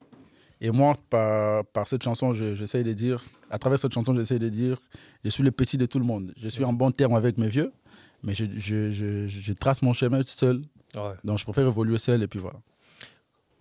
Et 0.61 0.71
moi, 0.71 0.95
par, 1.09 1.65
par 1.67 1.87
cette 1.87 2.03
chanson, 2.03 2.33
je- 2.33 2.53
j'essaie 2.55 2.83
de 2.83 2.91
dire, 2.93 3.23
à 3.49 3.57
travers 3.57 3.79
cette 3.79 3.93
chanson, 3.93 4.13
j'essaie 4.13 4.39
de 4.39 4.49
dire, 4.49 4.77
je 5.23 5.29
suis 5.29 5.43
le 5.43 5.51
petit 5.51 5.77
de 5.77 5.85
tout 5.85 5.99
le 5.99 6.05
monde. 6.05 6.33
Je 6.37 6.49
suis 6.49 6.65
en 6.65 6.73
bon 6.73 6.91
terme 6.91 7.15
avec 7.15 7.37
mes 7.37 7.47
vieux, 7.47 7.71
mais 8.23 8.33
je, 8.33 8.43
je, 8.57 8.91
je, 8.91 9.27
je 9.27 9.53
trace 9.53 9.81
mon 9.81 9.93
chemin 9.93 10.21
seul. 10.23 10.61
Ouais. 10.95 11.13
Donc, 11.23 11.37
je 11.37 11.45
préfère 11.45 11.65
évoluer 11.67 11.97
seul 11.97 12.21
et 12.23 12.27
puis 12.27 12.39
voilà. 12.39 12.59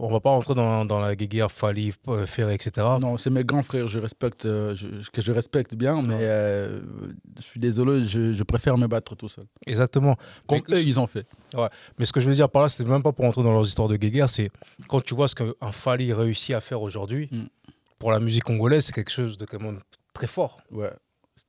On 0.00 0.08
va 0.10 0.20
pas 0.20 0.30
rentrer 0.30 0.54
dans, 0.54 0.84
dans 0.84 1.00
la 1.00 1.16
guéguerre 1.16 1.50
Fali, 1.50 1.92
euh, 2.06 2.24
Ferré, 2.24 2.54
etc. 2.54 2.86
Non, 3.00 3.16
c'est 3.16 3.30
mes 3.30 3.42
grands 3.42 3.64
frères, 3.64 3.88
je 3.88 3.98
respecte, 3.98 4.46
euh, 4.46 4.74
je- 4.76 5.10
que 5.10 5.20
je 5.20 5.32
respecte 5.32 5.74
bien, 5.74 6.02
mais 6.02 6.14
Ouais. 6.14 6.20
euh, 6.22 6.80
je 7.36 7.42
suis 7.42 7.58
désolé, 7.58 8.04
je, 8.06 8.32
je 8.32 8.42
préfère 8.44 8.78
me 8.78 8.86
battre 8.86 9.16
tout 9.16 9.28
seul. 9.28 9.46
Exactement. 9.66 10.16
Comme 10.46 10.60
Mais- 10.68 10.76
eux, 10.76 10.82
ils 10.82 11.00
ont 11.00 11.08
fait. 11.08 11.26
Mais 11.98 12.04
ce 12.04 12.12
que 12.12 12.20
je 12.20 12.28
veux 12.28 12.34
dire 12.36 12.48
par 12.48 12.62
là, 12.62 12.68
c'est 12.68 12.86
même 12.86 13.02
pas 13.02 13.12
pour 13.12 13.24
rentrer 13.24 13.42
dans 13.42 13.52
leurs 13.52 13.66
histoires 13.66 13.88
de 13.88 13.96
guéguerre, 13.96 14.30
c'est 14.30 14.50
quand 14.88 15.00
tu 15.00 15.14
vois 15.16 15.26
ce 15.26 15.34
qu'un 15.34 15.72
Fali 15.72 16.12
réussit 16.12 16.54
à 16.54 16.60
faire 16.60 16.80
aujourd'hui, 16.80 17.28
Mm. 17.32 17.46
pour 17.98 18.12
la 18.12 18.20
musique 18.20 18.44
congolaise, 18.44 18.84
c'est 18.84 18.92
quelque 18.92 19.10
chose 19.10 19.36
de 19.36 19.46
quand 19.46 19.60
même 19.60 19.80
très 20.12 20.28
fort. 20.28 20.60
Ouais. 20.70 20.92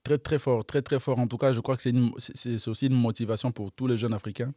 Très, 0.04 0.18
très 0.18 0.40
fort, 0.40 0.66
très, 0.66 0.82
très 0.82 1.00
fort. 1.00 1.20
En 1.20 1.28
tout 1.28 1.38
cas, 1.38 1.52
je 1.54 1.60
crois 1.60 1.78
que 1.78 1.84
c'est 1.84 2.68
aussi 2.68 2.88
une 2.88 2.96
motivation 2.96 3.52
pour 3.52 3.72
tous 3.72 3.86
les 3.86 3.96
jeunes 3.98 4.14
Africains 4.14 4.54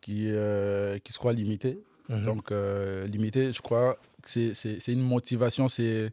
qui, 0.00 0.24
euh, 0.30 0.98
qui 0.98 1.12
se 1.12 1.18
croient 1.18 1.32
limités. 1.32 1.78
Mhm. 2.08 2.24
Donc, 2.24 2.52
euh, 2.52 3.06
limité, 3.06 3.52
je 3.52 3.60
crois 3.62 3.96
c'est- 4.26 4.88
une 4.88 5.00
motivation, 5.02 5.68
c'est, 5.68 6.12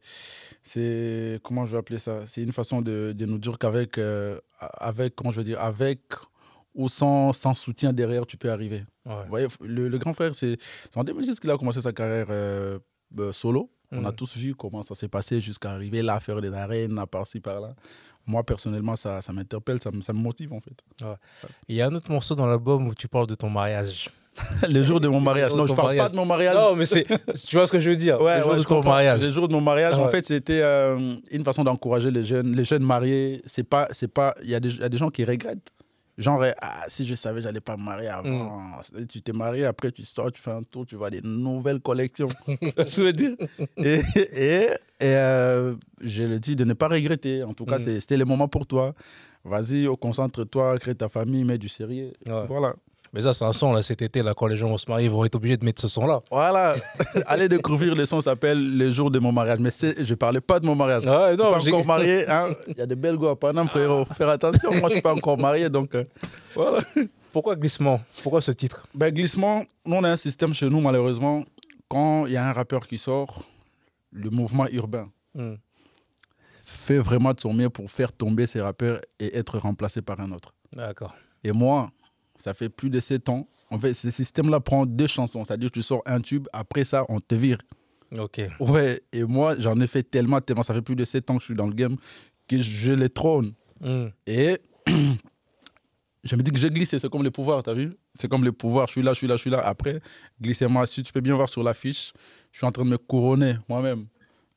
comment 1.44 1.66
je 1.66 1.72
vais 1.74 1.78
appeler 1.78 2.00
ça? 2.00 2.26
C'est 2.28 2.44
une 2.44 2.52
façon 2.54 2.82
de, 2.82 3.14
de 3.16 3.26
nous 3.26 3.38
dire 3.38 3.58
qu'avec, 3.58 3.98
euh, 3.98 4.40
avec, 4.60 5.16
comment 5.16 5.32
je 5.32 5.38
veux 5.38 5.44
dire, 5.46 5.60
avec 5.62 6.00
ou 6.74 6.88
sans, 6.88 7.34
sans 7.34 7.54
soutien 7.54 7.92
derrière, 7.92 8.26
tu 8.26 8.38
peux 8.38 8.50
arriver. 8.52 8.86
Ouais. 9.06 9.16
Vous 9.24 9.30
voyez, 9.30 9.48
le, 9.62 9.90
le 9.90 9.98
grand 9.98 10.14
frère, 10.14 10.34
c'est 10.36 10.58
en 10.96 11.04
2006 11.04 11.40
qu'il 11.40 11.52
a 11.52 11.58
commencé 11.58 11.82
sa 11.82 11.92
carrière 11.92 12.28
euh, 12.30 12.80
euh, 13.20 13.32
solo. 13.34 13.70
On 13.92 14.06
a 14.06 14.10
Mhm. 14.12 14.16
tous 14.16 14.38
vu 14.38 14.56
comment 14.56 14.84
ça 14.84 14.96
s'est 14.96 15.10
passé 15.10 15.42
jusqu'à 15.42 15.72
arriver 15.72 16.02
là, 16.02 16.18
faire 16.22 16.40
des 16.40 16.54
arènes, 16.54 16.98
à 16.98 17.06
par-ci, 17.08 17.42
par-là. 17.42 17.70
moi, 18.26 18.44
personnellement, 18.46 18.96
ça, 18.96 19.22
ça 19.22 19.34
m'interpelle, 19.34 19.82
ça, 19.82 19.90
ça 20.02 20.14
me 20.14 20.20
motive, 20.20 20.54
en 20.54 20.62
fait. 20.62 20.78
Il 21.68 21.76
y 21.76 21.82
a 21.82 21.88
un 21.88 21.96
autre 21.96 22.10
morceau 22.12 22.36
dans 22.36 22.46
l'album 22.46 22.88
où 22.88 22.94
tu 22.96 23.08
parles 23.10 23.28
de 23.28 23.36
ton 23.36 23.50
mariage. 23.50 24.10
le 24.70 24.82
jour 24.84 25.00
de 25.00 25.08
mon 25.08 25.20
mariage. 25.20 25.52
Non, 25.54 25.66
je 25.68 25.74
parle 25.74 25.88
mariage. 25.90 26.06
pas 26.06 26.10
de 26.12 26.16
mon 26.16 26.26
mariage. 26.26 26.56
Non, 26.56 26.76
mais 26.76 26.86
c'est. 26.86 27.06
Tu 27.48 27.56
vois 27.56 27.68
ce 27.68 27.72
que 27.72 27.80
je 27.80 27.90
veux 27.90 27.96
dire 27.98 28.20
Ouais, 28.22 28.38
Le 28.38 28.42
jour 28.44 28.52
ouais, 28.52 28.58
de 28.60 28.64
ton 28.64 28.84
mariage. 28.84 29.22
Le 29.24 29.32
jour 29.32 29.48
de 29.48 29.54
mon 29.54 29.62
mariage, 29.62 29.98
Ouais. 29.98 30.04
en 30.04 30.10
fait, 30.10 30.26
c'était 30.26 30.62
euh, 30.64 31.16
une 31.32 31.44
façon 31.44 31.64
d'encourager 31.64 32.12
les 32.12 32.24
jeunes, 32.24 32.56
les 32.56 32.64
jeunes 32.64 32.84
mariés. 32.84 33.42
C'est 33.46 33.64
pas, 33.68 33.88
c'est 33.92 34.08
pas. 34.12 34.34
Il 34.44 34.50
y, 34.50 34.56
a 34.56 34.60
des- 34.60 34.70
il 34.70 34.80
y 34.80 34.84
a 34.84 34.90
des 34.90 34.98
gens 34.98 35.10
qui 35.10 35.26
regrettent. 35.26 35.72
Genre, 36.18 36.42
euh, 36.44 36.52
ah, 36.62 36.84
si 36.88 37.06
je 37.06 37.16
savais, 37.16 37.42
j'allais 37.42 37.62
pas 37.62 37.78
me 37.78 37.84
marier 37.84 38.08
avant. 38.10 38.30
Mm. 38.30 39.06
Tu 39.10 39.22
t'es 39.22 39.32
marié, 39.34 39.66
après 39.66 39.92
tu 39.92 40.04
sors, 40.04 40.32
tu 40.32 40.42
fais 40.42 40.52
un 40.52 40.62
tour, 40.62 40.86
tu 40.86 40.96
vois 40.96 41.10
des 41.10 41.22
nouvelles 41.24 41.80
collections. 41.80 42.28
je 42.48 43.02
veux 43.02 43.14
dire? 43.14 43.32
Et, 43.78 44.02
et, 44.36 44.66
et, 44.66 44.68
euh, 45.02 45.74
je 46.02 46.24
le 46.24 46.38
dis 46.40 46.56
de 46.56 46.64
ne 46.64 46.74
pas 46.74 46.88
regretter. 46.90 47.44
En 47.44 47.54
tout 47.54 47.66
cas, 47.66 47.80
Mm. 47.80 48.00
c'était 48.00 48.18
le 48.18 48.26
moment 48.26 48.48
pour 48.48 48.66
toi. 48.68 48.94
Vas-y, 49.44 49.88
oh, 49.88 49.98
concentre-toi, 49.98 50.78
crée 50.78 50.94
ta 50.96 51.10
famille, 51.10 51.44
mets 51.44 51.58
du 51.58 51.68
sérieux. 51.70 52.14
Ouais. 52.28 52.46
Voilà. 52.48 52.76
Mais 53.14 53.22
ça, 53.22 53.34
c'est 53.34 53.44
un 53.44 53.52
son, 53.52 53.74
là, 53.74 53.84
cet 53.84 54.02
été, 54.02 54.24
là, 54.24 54.34
quand 54.34 54.48
les 54.48 54.56
gens 54.56 54.70
vont 54.70 54.78
se 54.78 54.90
marier, 54.90 55.06
ils 55.08 55.12
vont 55.12 55.26
être 55.26 55.36
obligés 55.36 55.58
de 55.58 55.66
mettre 55.66 55.82
ce 55.82 55.90
son-là. 55.90 56.22
Voilà. 56.32 56.76
Allez 57.26 57.50
découvrir 57.50 57.94
le 57.94 58.06
son 58.06 58.22
s'appelle 58.22 58.78
Le 58.78 58.90
jour 58.92 59.12
de 59.12 59.20
mon 59.20 59.32
mariage. 59.34 59.60
Mais 59.60 59.72
je 60.00 60.14
parlais 60.14 60.40
pas 60.40 60.60
de 60.62 60.66
mon 60.66 60.76
mariage. 60.76 61.06
Ouais, 61.06 61.32
Je 61.32 61.34
suis 61.34 61.44
non, 61.44 61.52
pas 61.52 61.60
encore 61.60 61.86
marié. 61.86 62.26
hein. 62.30 62.50
Il 62.68 62.78
y 62.78 62.82
a 62.82 62.86
des 62.86 62.96
belles 62.96 63.18
gars 63.18 63.32
à 63.32 63.36
Paname, 63.36 63.68
frérot. 63.68 64.06
Faire 64.16 64.30
attention. 64.30 64.72
Moi, 64.80 64.88
je 64.90 64.94
suis 64.94 65.02
pas 65.02 65.14
encore 65.14 65.38
marié. 65.38 65.70
Donc, 65.70 65.94
euh, 65.94 66.04
voilà. 66.56 66.80
Pourquoi 67.34 67.56
glissement? 67.58 68.00
Pourquoi 68.24 68.40
ce 68.42 68.52
titre? 68.52 68.84
Ben, 68.96 69.14
glissement, 69.14 69.66
nous, 69.86 69.96
on 69.98 70.04
a 70.06 70.10
un 70.12 70.18
système 70.18 70.54
chez 70.54 70.70
nous, 70.70 70.80
malheureusement. 70.82 71.44
Quand 71.90 72.26
il 72.28 72.32
y 72.34 72.38
a 72.38 72.48
un 72.48 72.54
rappeur 72.54 72.88
qui 72.88 72.98
sort, 72.98 73.44
le 74.12 74.30
mouvement 74.30 74.68
urbain 74.72 75.10
Hmm. 75.34 75.56
fait 76.66 76.98
vraiment 77.00 77.34
de 77.34 77.40
son 77.40 77.54
mieux 77.54 77.70
pour 77.70 77.90
faire 77.90 78.12
tomber 78.12 78.48
ces 78.48 78.60
rappeurs 78.62 79.00
et 79.20 79.38
être 79.38 79.58
remplacé 79.58 80.02
par 80.02 80.20
un 80.20 80.32
autre. 80.34 80.54
D'accord. 80.74 81.16
Et 81.44 81.52
moi, 81.54 81.90
ça 82.42 82.54
fait 82.54 82.70
plus 82.70 82.90
de 82.90 83.00
7 83.00 83.30
ans. 83.30 83.48
En 83.70 83.80
fait, 83.80 83.94
ce 83.94 84.12
système-là 84.12 84.60
prend 84.60 84.86
deux 84.86 85.08
chansons. 85.08 85.46
C'est-à-dire 85.46 85.70
que 85.70 85.76
tu 85.76 85.82
sors 85.82 86.02
un 86.06 86.20
tube, 86.20 86.48
après 86.52 86.84
ça, 86.84 87.06
on 87.08 87.20
te 87.20 87.36
vire. 87.36 87.60
Ok. 88.20 88.42
Ouais, 88.60 89.02
et 89.14 89.24
moi, 89.24 89.56
j'en 89.58 89.80
ai 89.80 89.88
fait 89.88 90.04
tellement, 90.04 90.42
tellement. 90.42 90.64
Ça 90.64 90.74
fait 90.74 90.82
plus 90.82 90.96
de 90.96 91.06
7 91.06 91.30
ans 91.30 91.36
que 91.36 91.42
je 91.42 91.46
suis 91.46 91.56
dans 91.56 91.68
le 91.68 91.74
game 91.74 91.96
que 92.48 92.62
je 92.62 92.92
les 92.92 93.10
trône. 93.10 93.54
Hmm. 93.80 94.08
Et 94.28 94.60
je 96.24 96.36
me 96.36 96.42
dis 96.42 96.52
que 96.52 96.60
j'ai 96.60 96.70
glissé, 96.70 97.00
c'est 97.00 97.10
comme 97.10 97.24
le 97.24 97.32
pouvoir, 97.32 97.64
t'as 97.64 97.74
vu? 97.74 97.92
C'est 98.14 98.28
comme 98.28 98.44
le 98.44 98.52
pouvoir, 98.52 98.88
je 98.88 98.94
suis 98.94 99.02
là, 99.02 99.14
je 99.14 99.20
suis 99.20 99.28
là, 99.28 99.36
je 99.38 99.42
suis 99.42 99.50
là. 99.50 99.66
Après, 99.66 100.02
glissez-moi, 100.42 100.86
si 100.86 101.02
tu 101.04 101.14
peux 101.14 101.22
bien 101.22 101.36
voir 101.36 101.48
sur 101.48 101.64
l'affiche, 101.64 102.12
je 102.52 102.58
suis 102.58 102.68
en 102.68 102.72
train 102.72 102.84
de 102.84 102.90
me 102.90 102.98
couronner 102.98 103.56
moi-même. 103.70 104.08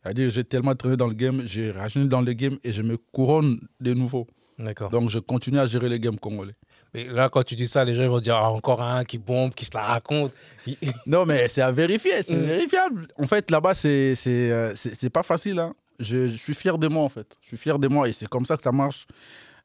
C'est-à-dire 0.02 0.28
j'ai 0.30 0.44
tellement 0.44 0.74
traîné 0.74 0.96
dans 0.96 1.06
le 1.06 1.14
game, 1.14 1.42
j'ai 1.46 1.70
rajeuni 1.70 2.08
dans 2.08 2.20
le 2.20 2.32
game 2.32 2.58
et 2.62 2.72
je 2.72 2.82
me 2.82 2.96
couronne 2.98 3.60
de 3.80 3.94
nouveau. 3.94 4.26
D'accord. 4.58 4.90
Donc 4.90 5.08
je 5.08 5.18
continue 5.18 5.58
à 5.58 5.66
gérer 5.66 5.88
le 5.88 5.96
game 5.96 6.18
congolais. 6.18 6.54
Mais 6.94 7.04
là, 7.04 7.28
quand 7.28 7.42
tu 7.42 7.56
dis 7.56 7.66
ça, 7.66 7.84
les 7.84 7.94
gens 7.94 8.08
vont 8.08 8.20
dire 8.20 8.36
ah, 8.36 8.50
encore 8.52 8.80
un 8.80 9.04
qui 9.04 9.18
bombe, 9.18 9.52
qui 9.52 9.64
se 9.64 9.72
la 9.74 9.82
raconte. 9.82 10.32
Non, 11.06 11.26
mais 11.26 11.48
c'est 11.48 11.60
à 11.62 11.72
vérifier, 11.72 12.22
c'est 12.22 12.34
Mm. 12.36 12.44
vérifiable. 12.46 13.08
En 13.18 13.26
fait, 13.26 13.50
là-bas, 13.50 13.74
c'est 13.74 14.14
c'est 14.14 14.50
euh, 14.50 14.74
pas 15.12 15.22
facile. 15.22 15.58
hein. 15.58 15.74
Je, 15.98 16.28
je 16.28 16.36
suis 16.36 16.54
fier 16.54 16.78
de 16.78 16.88
moi, 16.88 17.02
en 17.04 17.08
fait. 17.08 17.36
Je 17.42 17.48
suis 17.48 17.56
fier 17.56 17.78
de 17.78 17.88
moi 17.88 18.08
et 18.08 18.12
c'est 18.12 18.28
comme 18.28 18.46
ça 18.46 18.56
que 18.56 18.62
ça 18.62 18.72
marche. 18.72 19.06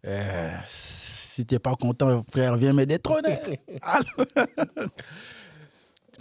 Euh, 0.05 0.51
si 0.65 1.45
t'es 1.45 1.59
pas 1.59 1.75
content, 1.75 2.23
frère, 2.31 2.55
viens 2.57 2.73
me 2.73 2.85
détrôner. 2.85 3.37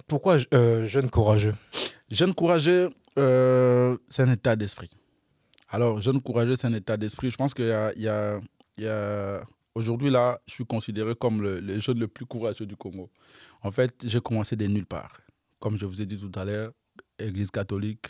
Pourquoi 0.06 0.36
euh, 0.54 0.86
jeune 0.86 1.10
courageux? 1.10 1.54
Jeune 2.10 2.34
courageux, 2.34 2.90
euh, 3.18 3.96
c'est 4.08 4.22
un 4.22 4.32
état 4.32 4.56
d'esprit. 4.56 4.90
Alors, 5.70 6.00
jeune 6.00 6.20
courageux, 6.22 6.54
c'est 6.58 6.66
un 6.66 6.72
état 6.74 6.96
d'esprit. 6.96 7.30
Je 7.30 7.36
pense 7.36 7.52
qu'il 7.52 7.66
y 7.66 7.72
a, 7.72 7.92
il 7.96 8.02
y 8.02 8.08
a- 8.08 8.38
il 8.78 8.84
y 8.84 8.88
a- 8.88 9.42
Aujourd'hui, 9.78 10.10
là, 10.10 10.40
je 10.48 10.54
suis 10.54 10.66
considéré 10.66 11.14
comme 11.14 11.40
le, 11.40 11.60
le 11.60 11.78
jeune 11.78 12.00
le 12.00 12.08
plus 12.08 12.26
courageux 12.26 12.66
du 12.66 12.74
Congo. 12.74 13.10
En 13.62 13.70
fait, 13.70 13.94
j'ai 14.04 14.20
commencé 14.20 14.56
de 14.56 14.66
nulle 14.66 14.86
part. 14.86 15.20
Comme 15.60 15.78
je 15.78 15.86
vous 15.86 16.02
ai 16.02 16.06
dit 16.06 16.18
tout 16.18 16.32
à 16.34 16.44
l'heure, 16.44 16.72
église 17.16 17.52
catholique, 17.52 18.06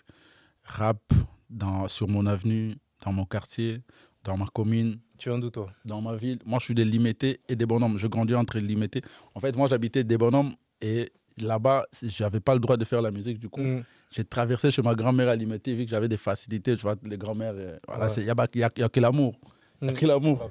rap 0.64 1.02
dans, 1.50 1.86
sur 1.86 2.08
mon 2.08 2.24
avenue, 2.24 2.74
dans 3.04 3.12
mon 3.12 3.26
quartier, 3.26 3.82
dans 4.24 4.38
ma 4.38 4.46
commune, 4.46 4.98
Tu 5.18 5.28
viens 5.28 5.38
d'où, 5.38 5.50
toi? 5.50 5.66
Dans 5.84 6.00
ma 6.00 6.16
ville. 6.16 6.38
Moi, 6.46 6.58
je 6.58 6.64
suis 6.64 6.74
des 6.74 6.86
limités 6.86 7.40
et 7.50 7.54
des 7.56 7.66
bonhommes. 7.66 7.98
Je 7.98 8.06
grandis 8.06 8.34
entre 8.34 8.56
les 8.58 8.66
limités. 8.66 9.02
En 9.34 9.40
fait, 9.40 9.54
moi, 9.54 9.68
j'habitais 9.68 10.04
des 10.04 10.16
bonhommes 10.16 10.54
et 10.80 11.12
là-bas, 11.36 11.84
j'avais 12.02 12.40
pas 12.40 12.54
le 12.54 12.60
droit 12.60 12.78
de 12.78 12.84
faire 12.86 13.02
la 13.02 13.10
musique. 13.10 13.38
Du 13.38 13.50
coup, 13.50 13.60
Hmm. 13.60 13.82
j'ai 14.10 14.24
traversé 14.24 14.70
chez 14.70 14.80
ma 14.80 14.94
grand-mère 14.94 15.28
à 15.28 15.36
Limité, 15.36 15.74
vu 15.74 15.84
que 15.84 15.90
j'avais 15.90 16.08
des 16.08 16.16
facilités. 16.16 16.74
Tu 16.76 16.82
vois, 16.82 16.96
les 17.02 17.18
grand-mères, 17.18 17.52
euh, 17.54 17.78
voilà, 17.86 18.06
Ouais. 18.06 18.12
il 18.16 18.24
n'y 18.24 18.30
a, 18.30 18.34
pas- 18.34 18.46
il 18.54 18.60
y 18.60 18.64
a- 18.64 18.70
y 18.78 18.82
a 18.82 18.88
que 18.88 19.00
l'amour. 19.00 19.34
Il 19.82 19.88
y 19.88 19.90
a 19.90 19.92
Mm. 19.92 19.96
que 19.96 20.06
l'amour. 20.06 20.50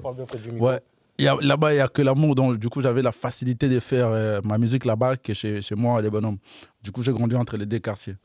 Micro. 0.51 0.65
Ouais. 0.67 0.79
Là-bas, 1.19 1.73
il 1.73 1.75
n'y 1.75 1.81
a 1.81 1.87
que 1.87 2.01
l'amour. 2.01 2.35
Donc, 2.35 2.57
du 2.57 2.69
coup, 2.69 2.81
j'avais 2.81 3.01
la 3.01 3.11
facilité 3.11 3.69
de 3.69 3.79
faire 3.79 4.07
euh, 4.07 4.39
ma 4.43 4.57
musique 4.57 4.85
là-bas 4.85 5.17
que 5.17 5.33
chez, 5.33 5.61
chez 5.61 5.75
moi, 5.75 6.01
les 6.01 6.09
bonhommes. 6.09 6.37
Du 6.83 6.91
coup, 6.91 7.01
j'ai 7.03 7.11
grandi 7.11 7.35
entre 7.35 7.57
les 7.57 7.65
deux 7.65 7.79
quartiers. 7.79 8.15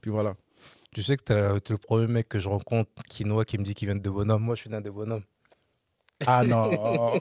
Puis 0.00 0.10
voilà. 0.10 0.34
Tu 0.94 1.02
sais 1.02 1.16
que 1.16 1.32
le, 1.32 1.60
t'es 1.60 1.74
le 1.74 1.78
premier 1.78 2.06
mec 2.06 2.28
que 2.28 2.38
je 2.40 2.48
rencontre 2.48 2.90
quinois 3.08 3.44
qui 3.44 3.58
me 3.58 3.64
dit 3.64 3.74
qu'il 3.74 3.88
vient 3.88 3.94
de 3.94 4.10
bonhomme. 4.10 4.42
Moi, 4.42 4.54
je 4.54 4.62
suis 4.62 4.70
né 4.70 4.80
de 4.80 4.90
bonhomme. 4.90 5.22
Ah 6.26 6.42
non. 6.44 7.20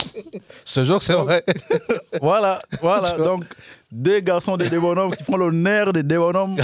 Ce 0.64 0.84
jour, 0.84 1.00
c'est 1.00 1.14
vrai. 1.14 1.44
voilà, 2.20 2.60
voilà. 2.80 3.12
Tu 3.12 3.22
Donc, 3.22 3.44
deux 3.92 4.20
garçons 4.20 4.56
de 4.56 4.66
des 4.66 4.78
bonhommes 4.78 5.14
qui 5.14 5.22
font 5.22 5.36
l'honneur 5.36 5.92
des 5.92 6.02
deux 6.02 6.18
bonhommes. 6.18 6.56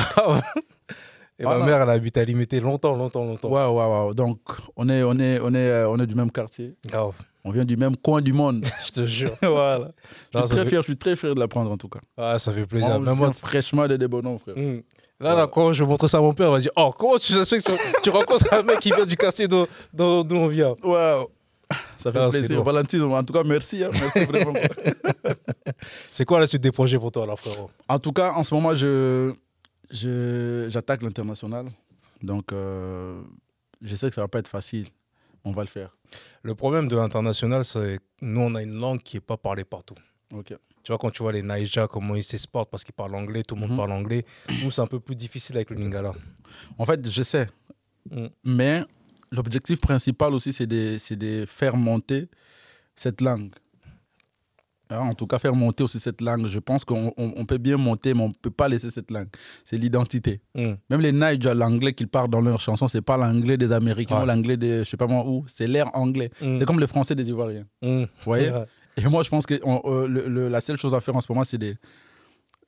Et 1.38 1.44
ma 1.44 1.58
mère, 1.58 1.82
elle 1.82 1.90
habite 1.90 2.16
à 2.16 2.24
Limité 2.24 2.58
longtemps, 2.60 2.96
longtemps, 2.96 3.24
longtemps. 3.24 3.48
Ouais, 3.48 3.64
ouais, 3.66 4.06
ouais. 4.08 4.14
Donc, 4.14 4.40
on 4.76 4.88
est, 4.88 5.02
on 5.04 5.12
est, 5.18 5.38
on 5.40 5.54
est, 5.54 5.56
euh, 5.70 5.88
on 5.88 5.98
est 6.00 6.06
du 6.06 6.14
même 6.16 6.30
quartier. 6.32 6.74
Grave. 6.86 7.14
On 7.44 7.50
vient 7.52 7.64
du 7.64 7.76
même 7.76 7.96
coin 7.96 8.20
du 8.20 8.32
monde. 8.32 8.64
Je 8.86 8.90
te 8.90 9.06
jure. 9.06 9.30
voilà. 9.42 9.92
Je 10.34 10.38
suis 10.40 10.48
très 10.48 10.64
fait- 10.64 10.68
fier, 10.70 10.82
je 10.82 10.86
suis 10.86 10.96
très 10.98 11.14
fier 11.16 11.34
de 11.34 11.40
l'apprendre 11.40 11.70
en 11.70 11.76
tout 11.76 11.88
cas. 11.88 12.00
Ah, 12.16 12.38
ça 12.38 12.52
fait 12.52 12.66
plaisir. 12.66 12.90
On 12.90 12.98
Même 13.00 13.14
moi, 13.14 13.32
fraîchement 13.32 13.86
de 13.86 13.96
des 13.96 14.08
bonhommes, 14.08 14.38
frère. 14.38 14.56
Hmm. 14.56 14.80
Là, 15.20 15.34
là, 15.34 15.46
quand 15.46 15.72
je 15.72 15.82
montre 15.84 16.06
ça 16.08 16.18
à 16.18 16.20
mon 16.20 16.32
père, 16.34 16.48
il 16.48 16.52
va 16.52 16.60
dire 16.60 16.70
Oh, 16.76 16.92
comment 16.96 17.18
tu 17.18 17.32
sais 17.44 17.60
que 17.62 17.72
tu, 17.72 17.78
tu 18.02 18.10
rencontres 18.10 18.52
un 18.52 18.62
mec 18.62 18.78
qui 18.80 18.90
vient 18.92 19.06
du 19.06 19.16
quartier 19.16 19.46
d'où 19.48 19.66
on 19.98 20.46
vient? 20.48 20.74
Wow. 20.82 21.30
Ça 21.98 22.12
fait 22.12 22.18
Ah, 22.18 22.28
plaisir. 22.30 22.62
Valentine, 22.62 23.02
en 23.02 23.24
tout 23.24 23.32
cas, 23.32 23.42
merci. 23.44 23.82
hein. 23.84 23.90
Merci 23.92 24.24
vraiment. 24.24 24.52
C'est 26.10 26.24
quoi 26.24 26.40
la 26.40 26.46
suite 26.46 26.62
des 26.62 26.72
projets 26.72 26.98
pour 26.98 27.10
toi, 27.12 27.26
là, 27.26 27.36
frérot? 27.36 27.70
En 27.88 27.98
tout 27.98 28.12
cas, 28.12 28.32
en 28.32 28.42
ce 28.44 28.54
moment, 28.54 28.74
je, 28.74 29.32
j'attaque 29.90 31.02
l'international. 31.02 31.66
Donc, 32.22 32.52
euh, 32.52 33.20
je 33.82 33.94
sais 33.94 34.08
que 34.08 34.14
ça 34.14 34.22
va 34.22 34.28
pas 34.28 34.38
être 34.40 34.48
facile. 34.48 34.86
On 35.44 35.52
va 35.52 35.62
le 35.62 35.68
faire. 35.68 35.96
Le 36.42 36.54
problème 36.54 36.88
de 36.88 36.96
l'international, 36.96 37.64
c'est 37.64 37.98
que 37.98 38.02
nous, 38.22 38.40
on 38.40 38.54
a 38.54 38.62
une 38.62 38.74
langue 38.78 39.02
qui 39.02 39.16
n'est 39.16 39.20
pas 39.20 39.36
parlée 39.36 39.64
partout. 39.64 39.94
Ok. 40.34 40.48
Tu 40.82 40.92
vois, 40.92 40.98
quand 40.98 41.10
tu 41.10 41.22
vois 41.22 41.32
les 41.32 41.42
Naija, 41.42 41.86
comment 41.86 42.14
ils 42.16 42.22
s'exportent 42.24 42.70
parce 42.70 42.82
qu'ils 42.84 42.94
parlent 42.94 43.14
anglais, 43.14 43.42
tout 43.42 43.54
le 43.54 43.60
monde 43.62 43.70
Mhm. 43.72 43.76
parle 43.76 43.92
anglais. 43.92 44.24
Nous, 44.62 44.70
c'est 44.70 44.80
un 44.80 44.86
peu 44.86 45.00
plus 45.00 45.16
difficile 45.16 45.56
avec 45.56 45.70
le 45.70 45.76
Lingala. 45.76 46.12
En 46.78 46.84
fait, 46.86 47.08
je 47.08 47.22
sais. 47.22 47.46
Mm. 48.10 48.26
Mais 48.44 48.82
l'objectif 49.30 49.80
principal 49.80 50.32
aussi, 50.34 50.52
c'est 50.52 50.66
de, 50.66 50.96
c'est 50.98 51.16
de 51.16 51.44
faire 51.46 51.76
monter 51.76 52.28
cette 52.94 53.20
langue. 53.20 53.50
Hein, 54.90 55.00
en 55.00 55.14
tout 55.14 55.26
cas, 55.26 55.38
faire 55.38 55.54
monter 55.54 55.82
aussi 55.84 56.00
cette 56.00 56.20
langue. 56.22 56.46
Je 56.46 56.58
pense 56.60 56.84
qu'on 56.84 57.12
on- 57.16 57.32
on 57.36 57.44
peut 57.44 57.58
bien 57.58 57.76
monter, 57.76 58.14
mais 58.14 58.22
on 58.22 58.28
ne 58.28 58.32
peut 58.32 58.50
pas 58.50 58.68
laisser 58.68 58.90
cette 58.90 59.10
langue. 59.10 59.28
C'est 59.64 59.76
l'identité. 59.76 60.40
Hmm. 60.54 60.74
Même 60.88 61.00
les 61.00 61.12
Naija, 61.12 61.52
l'anglais 61.54 61.92
qu'ils 61.92 62.08
parlent 62.08 62.30
dans 62.30 62.40
leurs 62.40 62.60
chansons, 62.60 62.88
c'est 62.88 63.02
pas 63.02 63.16
l'anglais 63.16 63.56
des 63.58 63.70
Américains 63.72 64.16
Ouais. 64.18 64.22
ou 64.22 64.26
l'anglais 64.26 64.56
des, 64.56 64.84
je 64.84 64.90
sais 64.90 64.96
pas 64.96 65.06
moi 65.06 65.24
où, 65.26 65.44
c'est 65.46 65.66
l'air 65.66 65.90
anglais. 65.94 66.30
Hmm. 66.40 66.58
C'est 66.58 66.64
comme 66.66 66.80
le 66.80 66.86
français 66.86 67.14
des 67.14 67.28
Ivoiriens. 67.28 67.66
Hmm. 67.82 68.02
Vous 68.02 68.06
voyez 68.24 68.50
Ouais. 68.50 68.64
Et 68.96 69.06
moi, 69.06 69.22
je 69.22 69.28
pense 69.28 69.46
que 69.46 69.60
on- 69.62 69.82
euh, 69.84 70.06
le- 70.08 70.26
le- 70.28 70.48
la 70.48 70.60
seule 70.60 70.76
chose 70.76 70.94
à 70.94 71.00
faire 71.00 71.14
en 71.14 71.20
ce 71.20 71.30
moment, 71.30 71.44
c'est 71.44 71.58
de 71.58 71.74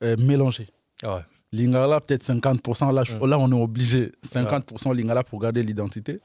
euh, 0.03 0.15
mélanger. 0.17 0.67
Ouais. 1.03 1.21
Lingala, 1.51 1.99
peut-être 2.01 2.23
50%. 2.23 2.91
Là, 2.91 3.03
je- 3.03 3.17
Mm. 3.17 3.25
là, 3.27 3.37
on 3.39 3.51
est 3.51 3.61
obligé. 3.61 4.11
50% 4.23 4.93
Lingala 4.93 5.23
pour 5.23 5.39
garder 5.39 5.61
l'identité. 5.63 6.17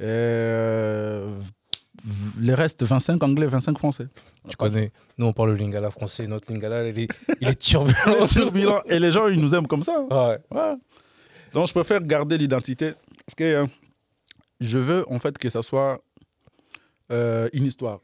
Euh, 0.00 1.38
le 2.38 2.54
reste, 2.54 2.82
25 2.82 3.22
anglais, 3.22 3.46
25 3.46 3.78
français. 3.78 4.06
Tu 4.48 4.56
connais, 4.56 4.92
nous, 5.16 5.26
on 5.26 5.32
parle 5.32 5.50
le 5.50 5.56
Lingala 5.56 5.90
français. 5.90 6.26
Notre 6.26 6.52
Lingala, 6.52 6.88
il 6.88 6.98
est, 6.98 7.08
il 7.40 7.48
est 7.48 7.58
turbulent. 7.58 8.26
turbulent. 8.28 8.82
Et 8.86 8.98
les 8.98 9.12
gens, 9.12 9.28
ils 9.28 9.40
nous 9.40 9.54
aiment 9.54 9.66
comme 9.66 9.82
ça. 9.82 10.00
Ouais. 10.00 10.38
Ouais. 10.50 10.74
Donc, 11.52 11.68
je 11.68 11.72
préfère 11.72 12.00
garder 12.02 12.36
l'identité. 12.36 12.92
Parce 13.24 13.34
que 13.36 13.44
euh, 13.44 13.66
je 14.60 14.78
veux, 14.78 15.10
en 15.10 15.18
fait, 15.18 15.38
que 15.38 15.48
ça 15.48 15.62
soit 15.62 16.02
euh, 17.10 17.48
une 17.52 17.66
histoire. 17.66 18.00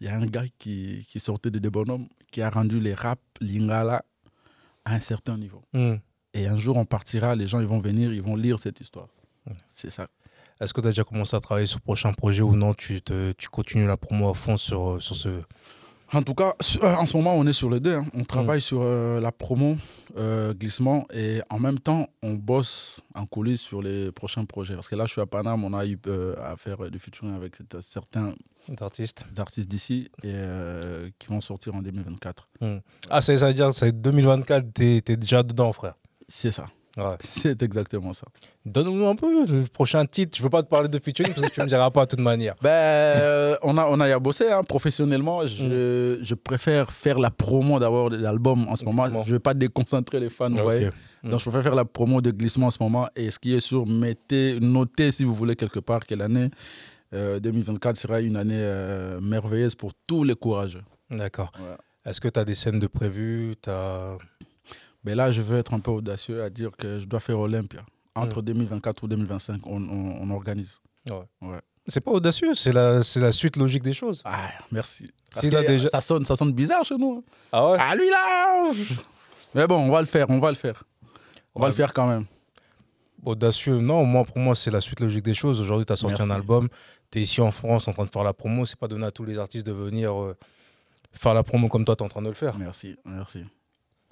Il 0.00 0.06
y 0.06 0.10
a 0.10 0.14
un 0.14 0.26
gars 0.26 0.44
qui, 0.58 1.06
qui 1.08 1.20
sortait 1.20 1.50
de 1.50 1.58
des 1.58 1.70
bonhommes, 1.70 2.06
qui 2.30 2.42
a 2.42 2.50
rendu 2.50 2.80
les 2.80 2.94
rap 2.94 3.18
Lingala 3.40 4.04
à 4.84 4.94
un 4.94 5.00
certain 5.00 5.36
niveau. 5.36 5.62
Hmm. 5.72 5.96
Et 6.32 6.46
un 6.46 6.56
jour, 6.56 6.76
on 6.76 6.84
partira, 6.84 7.34
les 7.34 7.46
gens 7.46 7.60
ils 7.60 7.66
vont 7.66 7.80
venir, 7.80 8.12
ils 8.12 8.22
vont 8.22 8.36
lire 8.36 8.58
cette 8.58 8.80
histoire. 8.80 9.08
C'est 9.68 9.90
ça. 9.90 10.08
Est-ce 10.60 10.72
que 10.72 10.80
tu 10.80 10.86
as 10.86 10.90
déjà 10.90 11.04
commencé 11.04 11.36
à 11.36 11.40
travailler 11.40 11.66
sur 11.66 11.78
le 11.78 11.82
prochain 11.84 12.12
projet 12.12 12.42
ou 12.42 12.56
non 12.56 12.72
tu, 12.74 13.02
te, 13.02 13.32
tu 13.32 13.48
continues 13.48 13.86
la 13.86 13.96
promo 13.96 14.30
à 14.30 14.34
fond 14.34 14.56
sur, 14.56 15.00
sur 15.02 15.14
ce? 15.16 15.28
En 16.12 16.22
tout 16.22 16.34
cas, 16.34 16.54
euh, 16.82 16.94
en 16.94 17.04
ce 17.04 17.16
moment, 17.16 17.34
on 17.34 17.44
est 17.48 17.52
sur 17.52 17.68
les 17.68 17.80
deux. 17.80 17.94
hein. 17.96 18.06
On 18.14 18.24
travaille 18.24 18.60
sur 18.60 18.78
euh, 18.80 19.20
la 19.20 19.32
promo, 19.32 19.76
euh, 20.16 20.54
glissement, 20.54 21.04
et 21.12 21.40
en 21.50 21.58
même 21.58 21.80
temps, 21.80 22.06
on 22.22 22.34
bosse 22.34 23.00
en 23.16 23.26
coulisses 23.26 23.60
sur 23.60 23.82
les 23.82 24.12
prochains 24.12 24.44
projets. 24.44 24.76
Parce 24.76 24.86
que 24.88 24.94
là, 24.94 25.04
je 25.06 25.12
suis 25.12 25.20
à 25.20 25.26
Paname, 25.26 25.64
on 25.64 25.74
a 25.74 25.84
eu 25.84 25.98
euh, 26.06 26.36
à 26.40 26.56
faire 26.56 26.84
euh, 26.84 26.90
du 26.90 27.00
featuring 27.00 27.34
avec 27.34 27.56
certains 27.80 28.34
D'artiste. 28.68 29.24
artistes 29.36 29.68
d'ici 29.68 30.08
et 30.22 30.30
euh, 30.32 31.10
qui 31.18 31.26
vont 31.26 31.40
sortir 31.40 31.74
en 31.74 31.82
2024. 31.82 32.48
Ah, 33.10 33.20
c'est- 33.20 33.38
ça 33.38 33.48
veut 33.48 33.54
dire 33.54 33.74
c'est 33.74 33.90
2024, 34.00 34.72
t'es 34.72 35.02
es 35.06 35.16
déjà 35.16 35.42
dedans, 35.42 35.72
frère? 35.72 35.94
C'est 36.28 36.52
ça. 36.52 36.66
Ouais. 36.96 37.16
C'est 37.20 37.62
exactement 37.62 38.12
ça. 38.12 38.26
Donne-nous 38.64 39.06
un 39.06 39.14
peu 39.16 39.44
le 39.46 39.64
prochain 39.64 40.04
titre. 40.06 40.36
Je 40.36 40.42
veux 40.42 40.50
pas 40.50 40.62
te 40.62 40.68
parler 40.68 40.88
de 40.88 40.98
featuring 40.98 41.32
parce 41.34 41.46
que 41.48 41.54
tu 41.54 41.60
me 41.60 41.66
diras 41.66 41.90
pas 41.90 42.06
de 42.06 42.10
toute 42.10 42.20
manière. 42.20 42.54
Ben, 42.62 42.70
euh, 42.70 43.56
on, 43.62 43.76
a, 43.76 43.86
on 43.86 44.00
a 44.00 44.08
y 44.08 44.12
à 44.12 44.18
bosser 44.18 44.48
hein, 44.50 44.64
professionnellement. 44.64 45.46
Je, 45.46 46.18
je 46.20 46.34
préfère 46.34 46.90
faire 46.92 47.18
la 47.18 47.30
promo 47.30 47.78
d'abord 47.78 48.10
de 48.10 48.16
l'album 48.16 48.66
en 48.68 48.76
ce 48.76 48.84
moment. 48.84 49.04
Glissement. 49.04 49.22
Je 49.24 49.28
ne 49.28 49.34
vais 49.34 49.40
pas 49.40 49.54
déconcentrer 49.54 50.20
les 50.20 50.30
fans. 50.30 50.50
voyez. 50.50 50.90
Mm. 51.22 51.28
Donc, 51.30 51.40
je 51.40 51.44
préfère 51.44 51.62
faire 51.64 51.74
la 51.74 51.84
promo 51.84 52.20
de 52.20 52.30
glissement 52.30 52.68
en 52.68 52.70
ce 52.70 52.82
moment. 52.82 53.08
Et 53.14 53.30
ce 53.30 53.38
qui 53.38 53.54
est 53.54 53.60
sûr, 53.60 53.86
mettez, 53.86 54.58
notez 54.60 55.12
si 55.12 55.24
vous 55.24 55.34
voulez 55.34 55.56
quelque 55.56 55.80
part 55.80 56.06
que 56.06 56.14
l'année 56.14 56.50
euh, 57.14 57.38
2024 57.40 57.96
sera 57.96 58.20
une 58.20 58.36
année 58.36 58.54
euh, 58.58 59.20
merveilleuse 59.20 59.74
pour 59.74 59.92
tous 60.06 60.24
les 60.24 60.34
courageux. 60.34 60.82
D'accord. 61.10 61.52
Ouais. 61.58 61.76
Est-ce 62.10 62.20
que 62.20 62.28
tu 62.28 62.38
as 62.40 62.44
des 62.44 62.54
scènes 62.54 62.78
de 62.78 62.86
prévues? 62.86 63.54
Mais 65.06 65.14
là, 65.14 65.30
je 65.30 65.40
veux 65.40 65.56
être 65.56 65.72
un 65.72 65.78
peu 65.80 65.90
audacieux 65.92 66.42
à 66.42 66.50
dire 66.50 66.72
que 66.76 66.98
je 66.98 67.06
dois 67.06 67.20
faire 67.20 67.38
Olympia. 67.38 67.80
Entre 68.16 68.42
2024 68.42 69.04
ou 69.04 69.08
2025, 69.08 69.66
on, 69.66 69.80
on- 69.82 70.18
on 70.22 70.30
organise. 70.30 70.80
C'est 71.86 72.00
pas 72.00 72.10
audacieux, 72.10 72.52
c'est 72.54 72.72
la, 72.72 73.04
c'est 73.04 73.20
la 73.20 73.30
suite 73.30 73.56
logique 73.56 73.84
des 73.84 73.92
choses. 73.92 74.20
Ah, 74.24 74.48
merci. 74.72 75.08
Parce 75.32 75.46
S'il 75.46 75.54
a 75.56 75.62
que, 75.62 75.68
déjà- 75.68 75.88
ça, 75.90 76.00
sonne, 76.00 76.24
ça 76.24 76.34
sonne 76.34 76.52
bizarre 76.52 76.84
chez 76.84 76.96
nous. 76.96 77.22
hein. 77.24 77.30
Ah 77.52 77.70
ouais? 77.70 77.78
Ah, 77.80 77.94
lui 77.94 78.10
là 78.10 78.72
Mais 79.54 79.66
bon, 79.68 79.76
on 79.76 79.90
va 79.90 80.00
le 80.00 80.06
faire, 80.06 80.28
on 80.28 80.40
va 80.40 80.48
le 80.50 80.56
faire. 80.56 80.82
On 81.54 81.60
va 81.60 81.66
Ouais. 81.66 81.70
le 81.70 81.76
faire 81.76 81.92
quand 81.92 82.08
même. 82.08 82.24
Audacieux, 83.24 83.78
non, 83.78 84.04
moi 84.04 84.24
pour 84.24 84.38
moi 84.38 84.54
c'est 84.54 84.70
la 84.70 84.80
suite 84.80 84.98
logique 85.00 85.24
des 85.24 85.34
choses. 85.34 85.60
Aujourd'hui, 85.60 85.86
tu 85.86 85.92
as 85.92 85.96
sorti 85.96 86.16
Merci. 86.18 86.30
un 86.32 86.34
album, 86.34 86.68
tu 87.10 87.18
es 87.18 87.22
ici 87.22 87.40
en 87.40 87.50
France 87.52 87.86
en 87.88 87.92
train 87.92 88.04
de 88.04 88.10
faire 88.10 88.24
la 88.24 88.32
promo. 88.32 88.66
C'est 88.66 88.78
pas 88.78 88.88
donné 88.88 89.04
à 89.06 89.10
tous 89.12 89.24
les 89.24 89.38
artistes 89.38 89.66
de 89.66 89.72
venir 89.72 90.12
euh, 90.20 90.36
faire 91.12 91.34
la 91.34 91.42
promo 91.44 91.68
comme 91.68 91.84
toi, 91.84 91.94
tu 91.96 92.02
es 92.02 92.06
en 92.06 92.08
train 92.08 92.22
de 92.22 92.28
le 92.28 92.34
faire. 92.34 92.58
Merci, 92.58 92.96
merci. 93.04 93.44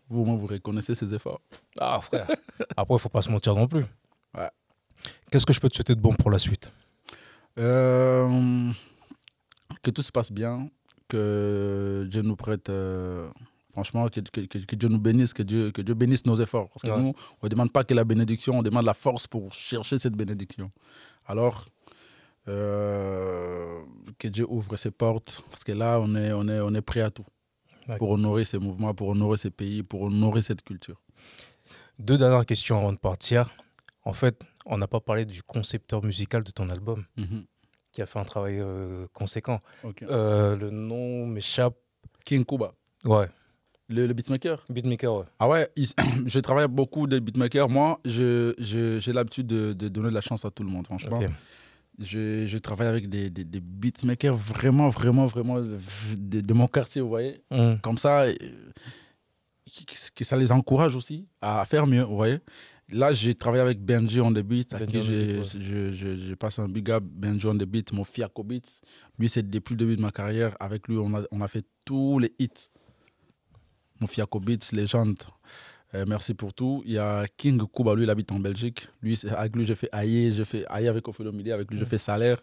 Vous, 0.09 0.21
au 0.21 0.25
moins, 0.25 0.37
vous 0.37 0.47
reconnaissez 0.47 0.95
ces 0.95 1.13
efforts. 1.15 1.41
Ah 1.79 2.01
frère. 2.03 2.29
Après, 2.77 2.95
il 2.95 3.01
faut 3.01 3.09
pas 3.09 3.23
se 3.23 3.31
mentir 3.31 3.55
non 3.55 3.67
plus. 3.67 3.85
Ouais. 4.37 4.51
Qu'est-ce 5.31 5.47
que 5.47 5.53
je 5.53 5.61
peux 5.61 5.69
te 5.69 5.75
souhaiter 5.77 5.95
de 5.95 6.01
bon 6.01 6.13
pour 6.15 6.31
la 6.31 6.39
suite? 6.39 6.71
Euh, 7.59 8.71
que 9.83 9.91
tout 9.91 10.03
se 10.03 10.13
passe 10.13 10.31
bien, 10.33 10.69
que 11.09 12.07
Dieu 12.11 12.23
nous 12.23 12.37
prête, 12.37 12.69
euh, 12.69 13.29
franchement, 13.73 14.09
que, 14.09 14.21
que- 14.21 14.41
que- 14.43 14.59
que 14.59 14.77
Dieu 14.77 14.89
nous 14.89 14.99
bénisse, 14.99 15.33
que 15.33 15.43
Dieu, 15.43 15.71
que 15.71 15.83
Dieu 15.83 15.95
bénisse 15.95 16.27
nos 16.27 16.37
efforts. 16.41 16.69
Parce 16.71 16.83
que 16.83 16.91
Ouais. 16.91 17.01
nous, 17.01 17.15
on 17.43 17.47
ne 17.47 17.49
demande 17.49 17.73
pas 17.73 17.85
que 17.85 17.95
la 17.95 18.05
bénédiction, 18.05 18.59
on 18.59 18.63
demande 18.63 18.85
la 18.87 18.95
force 18.95 19.27
pour 19.27 19.53
chercher 19.55 19.99
cette 19.99 20.15
bénédiction. 20.15 20.71
Alors, 21.27 21.67
euh, 22.49 23.81
que 24.19 24.29
Dieu 24.29 24.47
ouvre 24.49 24.77
ses 24.77 24.91
portes, 24.91 25.43
parce 25.51 25.65
que 25.65 25.73
là, 25.73 25.99
on 26.03 26.15
est, 26.15 26.33
on 26.33 26.47
est, 26.49 26.61
on 26.61 26.75
est 26.75 26.83
prêt 26.83 27.01
à 27.01 27.11
tout. 27.11 27.25
Pour 27.99 28.11
honorer 28.11 28.45
ces 28.45 28.59
mouvements, 28.59 28.95
pour 28.95 29.09
honorer 29.09 29.37
ces 29.37 29.51
pays, 29.51 29.83
pour 29.83 30.03
honorer 30.03 30.43
cette 30.43 30.63
culture. 30.63 31.01
Deux 31.99 32.17
dernières 32.17 32.47
questions 32.47 32.79
avant 32.79 32.93
de 32.93 32.99
partir. 32.99 33.51
En 34.05 34.13
fait, 34.13 34.41
on 34.67 34.79
n'a 34.79 34.87
pas 34.89 35.01
parlé 35.01 35.25
du 35.25 35.43
concepteur 35.43 36.03
musical 36.05 36.43
de 36.43 36.51
ton 36.51 36.67
album, 36.69 37.05
Mhm. 37.17 37.45
qui 37.93 38.03
a 38.03 38.07
fait 38.07 38.19
un 38.19 38.25
travail 38.25 38.59
euh, 38.61 39.07
conséquent. 39.13 39.61
Euh, 40.03 40.57
le 40.57 40.71
nom 40.71 41.27
m'échappe. 41.27 41.77
King 42.25 42.45
Kuba, 42.47 42.73
Ouais, 43.05 43.29
le, 43.89 44.07
le 44.07 44.15
beatmaker? 44.15 44.65
Beatmaker, 44.71 45.15
ouais. 45.15 45.25
Ah 45.39 45.47
ouais, 45.49 45.69
il- 45.77 45.93
je 46.27 46.41
travaille 46.41 46.69
beaucoup 46.69 47.07
de 47.07 47.19
beatmakers. 47.19 47.69
Moi, 47.69 48.01
j'ai 48.07 48.55
l'habitude 49.13 49.47
de, 49.47 49.75
de 49.75 49.89
donner 49.89 50.09
de 50.09 50.15
la 50.15 50.23
chance 50.23 50.45
à 50.47 50.51
tout 50.51 50.63
le 50.63 50.71
monde, 50.71 50.87
franchement. 50.87 51.19
Ok. 51.19 51.29
Je, 52.01 52.45
je 52.47 52.59
travaille 52.59 52.89
avec 52.89 53.09
des, 53.09 53.31
des- 53.31 53.45
des 53.45 53.61
beatmakers 53.61 54.37
vraiment, 54.37 54.89
vraiment, 54.89 55.27
vraiment 55.27 55.61
de, 55.61 56.41
de 56.41 56.55
mon 56.55 56.67
quartier, 56.67 57.01
vous 57.01 57.09
voyez. 57.09 57.41
Mm. 57.51 57.75
Comme 57.83 57.99
ça, 57.99 58.23
euh, 58.23 58.35
que 60.15 60.25
ça 60.25 60.37
les 60.37 60.53
encourage 60.53 60.95
aussi 60.97 61.27
à 61.41 61.65
faire 61.65 61.87
mieux, 61.87 62.03
vous 62.03 62.17
voyez. 62.17 62.39
Là, 62.93 63.13
j'ai 63.15 63.35
travaillé 63.35 63.63
avec 63.63 63.81
Benji 63.83 64.21
on 64.21 64.31
the 64.33 64.41
beat, 64.41 64.75
à 64.75 64.79
Benji 64.79 64.93
qui 64.93 65.01
j'ai- 65.05 65.43
je, 65.45 65.91
je, 65.91 66.17
je 66.17 66.35
passe 66.35 66.59
un 66.59 66.69
big 66.69 66.91
up, 66.91 67.03
Benji 67.05 67.47
on 67.47 67.55
the 67.57 67.65
beat, 67.65 67.93
mon 67.93 68.05
Fiaco 68.05 68.43
beat. 68.45 68.67
Lui, 69.19 69.29
c'est 69.29 69.49
depuis 69.49 69.73
le 69.75 69.79
début 69.79 69.97
de 69.97 70.03
ma 70.03 70.11
carrière. 70.11 70.55
Avec 70.61 70.87
lui, 70.89 70.99
on 70.99 71.15
a, 71.15 71.23
on 71.31 71.41
a 71.41 71.49
fait 71.49 71.65
tous 71.85 72.19
les 72.19 72.33
hits. 72.39 72.51
Mon 74.01 74.07
Fiaco 74.07 74.39
beat, 74.41 74.71
légende. 74.73 75.17
Euh, 75.95 76.05
merci 76.09 76.35
pour 76.35 76.53
tout. 76.53 76.83
Il 76.87 76.93
y 76.93 76.99
a 76.99 77.25
King 77.37 77.63
Kuba, 77.73 77.95
lui, 77.95 78.05
il 78.05 78.11
habite 78.11 78.33
en 78.33 78.41
Belgique. 78.41 78.89
Lui, 79.01 79.21
avec 79.37 79.55
lui, 79.55 79.65
j'ai 79.65 79.75
fait 79.75 79.89
Aïe, 79.93 80.33
j'ai 80.33 80.45
fait 80.45 80.65
Aïe 80.69 80.89
avec 80.89 81.07
Ophélie 81.07 81.53
avec 81.53 81.71
lui, 81.71 81.79
j'ai 81.79 81.85
fait 81.85 81.99
Salaire. 81.99 82.43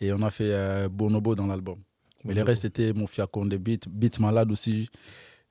Et 0.00 0.12
on 0.12 0.22
a 0.22 0.30
fait 0.30 0.52
euh, 0.52 0.88
Bonobo 0.88 1.34
dans 1.34 1.46
l'album. 1.46 1.78
Mais 2.24 2.30
les 2.32 2.40
Bonobo. 2.40 2.48
restes, 2.48 2.62
c'était 2.62 2.92
mon 2.92 3.06
Fiaco 3.06 3.42
on 3.42 3.48
the 3.48 3.54
beat, 3.54 3.88
Beat 3.88 4.18
Malade 4.18 4.50
aussi. 4.50 4.88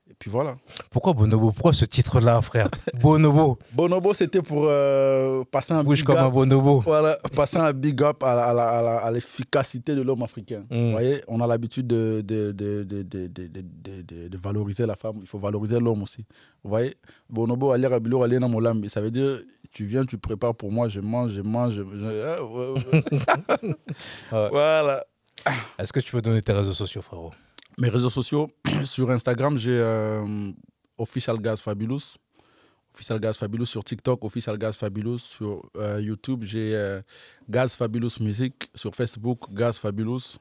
Et 0.08 0.14
puis 0.18 0.30
voilà. 0.30 0.56
Pourquoi 0.90 1.12
Bonobo? 1.14 1.50
Pourquoi 1.50 1.72
ce 1.72 1.84
titre-là, 1.84 2.40
frère? 2.40 2.68
Bonobo 3.00 3.58
Bonobo, 3.72 4.14
c'était 4.14 4.40
pour 4.40 4.66
euh, 4.66 5.42
passer 5.50 5.72
un 5.72 5.82
Bouge 5.82 5.98
big 5.98 6.06
comme 6.06 6.16
un 6.16 6.28
up. 6.28 6.32
bonobo. 6.32 6.80
Voilà, 6.80 7.18
passer 7.34 7.56
un 7.56 7.72
big 7.72 8.00
up 8.02 8.22
à, 8.22 9.10
l'efficacité 9.12 9.96
de 9.96 10.02
l'homme 10.02 10.22
africain. 10.22 10.64
Mm. 10.70 10.76
Vous 10.84 10.90
voyez, 10.92 11.22
on 11.26 11.40
a 11.40 11.46
l'habitude 11.46 11.88
de, 11.88 12.22
de, 12.24 12.52
de, 12.52 12.84
de, 12.84 13.02
de, 13.02 14.38
valoriser 14.38 14.86
la 14.86 14.94
femme. 14.94 15.16
Il 15.20 15.26
faut 15.26 15.38
valoriser 15.38 15.80
l'homme 15.80 16.04
aussi. 16.04 16.24
Vous 16.62 16.70
voyez, 16.70 16.96
Bonobo, 17.28 17.72
aller 17.72 17.86
aller 17.86 18.38
dans 18.38 18.48
mon 18.48 18.60
lambi. 18.60 18.88
Ça 18.88 19.00
veut 19.00 19.10
dire, 19.10 19.40
tu 19.72 19.86
viens, 19.86 20.04
tu 20.04 20.18
prépares 20.18 20.54
pour 20.54 20.70
moi, 20.70 20.88
je 20.88 21.00
mange, 21.00 21.32
je 21.32 21.42
mange. 21.42 21.74
Je, 21.74 21.82
je-. 21.82 22.42
Ouais. 22.42 23.72
Voilà. 24.50 25.04
Est-ce 25.78 25.92
que 25.92 26.00
tu 26.00 26.12
peux 26.12 26.22
donner 26.22 26.42
tes 26.42 26.52
réseaux 26.52 26.72
sociaux, 26.72 27.02
frérot? 27.02 27.32
Mes 27.78 27.88
réseaux 27.90 28.10
sociaux, 28.10 28.50
sur 28.84 29.10
Instagram, 29.10 29.58
j'ai 29.58 29.78
euh, 29.78 30.50
Official 30.96 31.38
Gaz 31.38 31.60
Fabulous. 31.60 32.16
Official 32.94 33.20
Gaz 33.20 33.36
Fabulous 33.36 33.66
sur 33.66 33.84
TikTok, 33.84 34.24
Official 34.24 34.56
Gaz 34.56 34.76
Fabulous 34.76 35.18
sur 35.18 35.62
euh, 35.76 36.00
YouTube, 36.00 36.44
j'ai 36.44 36.74
euh, 36.74 37.02
Gaz 37.50 37.74
Fabulous 37.74 38.12
Music 38.20 38.70
sur 38.74 38.94
Facebook, 38.94 39.52
Gaz 39.52 39.76
Fabulous. 39.76 40.38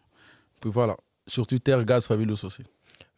Puis 0.62 0.70
voilà, 0.72 0.96
sur 1.28 1.46
Twitter, 1.46 1.78
Gaz 1.86 2.06
Fabulous 2.06 2.46
aussi. 2.46 2.64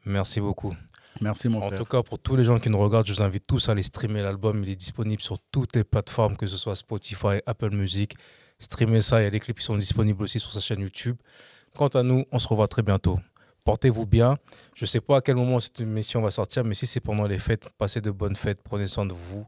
Merci 0.05 0.41
beaucoup. 0.41 0.73
Merci 1.21 1.49
mon 1.49 1.61
En 1.61 1.67
frère. 1.67 1.77
tout 1.77 1.85
cas, 1.85 2.01
pour 2.01 2.17
tous 2.17 2.35
les 2.35 2.43
gens 2.43 2.57
qui 2.59 2.71
nous 2.71 2.79
regardent, 2.79 3.05
je 3.05 3.13
vous 3.13 3.21
invite 3.21 3.45
tous 3.47 3.69
à 3.69 3.73
aller 3.73 3.83
streamer 3.83 4.23
l'album. 4.23 4.63
Il 4.63 4.69
est 4.69 4.75
disponible 4.75 5.21
sur 5.21 5.37
toutes 5.51 5.75
les 5.75 5.83
plateformes, 5.83 6.35
que 6.35 6.47
ce 6.47 6.57
soit 6.57 6.75
Spotify, 6.75 7.39
Apple 7.45 7.71
Music. 7.71 8.15
Streamez 8.57 9.01
ça, 9.01 9.21
il 9.21 9.25
y 9.25 9.27
a 9.27 9.29
les 9.29 9.39
clips 9.39 9.59
qui 9.59 9.63
sont 9.65 9.77
disponibles 9.77 10.23
aussi 10.23 10.39
sur 10.39 10.51
sa 10.51 10.59
chaîne 10.59 10.79
YouTube. 10.79 11.17
Quant 11.75 11.89
à 11.89 12.01
nous, 12.01 12.25
on 12.31 12.39
se 12.39 12.47
revoit 12.47 12.67
très 12.67 12.81
bientôt 12.81 13.19
portez-vous 13.67 14.05
bien. 14.05 14.37
Je 14.75 14.85
ne 14.85 14.87
sais 14.87 15.01
pas 15.01 15.17
à 15.17 15.21
quel 15.21 15.35
moment 15.35 15.59
cette 15.59 15.81
émission 15.81 16.21
va 16.21 16.31
sortir, 16.31 16.63
mais 16.63 16.73
si 16.73 16.87
c'est 16.87 17.01
pendant 17.01 17.27
les 17.27 17.37
fêtes, 17.37 17.67
passez 17.77 17.99
de 17.99 18.11
bonnes 18.11 18.37
fêtes, 18.37 18.59
prenez 18.63 18.87
soin 18.87 19.05
de 19.05 19.13
vous. 19.13 19.45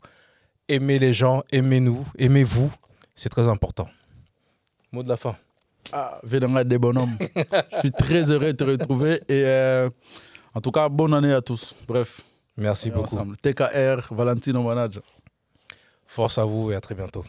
Aimez 0.68 1.00
les 1.00 1.14
gens, 1.14 1.42
aimez-nous, 1.54 2.06
aimez-vous. 2.18 2.70
C'est 3.16 3.30
très 3.30 3.48
important. 3.48 3.88
Mot 4.92 5.04
de 5.04 5.08
la 5.08 5.16
fin. 5.16 5.38
Ah, 5.94 6.20
des 6.24 6.78
bonhommes. 6.78 7.18
Je 7.72 7.80
suis 7.80 7.92
très 7.94 8.30
heureux 8.30 8.52
de 8.52 8.58
te 8.58 8.64
retrouver. 8.66 9.22
Et 9.30 9.46
euh, 9.46 9.90
en 10.54 10.60
tout 10.60 10.72
cas, 10.72 10.90
bonne 10.90 11.14
année 11.14 11.34
à 11.34 11.42
tous. 11.42 11.74
Bref. 11.88 12.20
Merci 12.58 12.92
beaucoup. 12.92 13.18
TKR, 13.42 14.14
Valentino 14.14 14.62
Manager. 14.62 15.04
Force 16.06 16.38
à 16.38 16.44
vous 16.44 16.72
et 16.72 16.76
à 16.76 16.82
très 16.82 16.96
bientôt. 16.96 17.24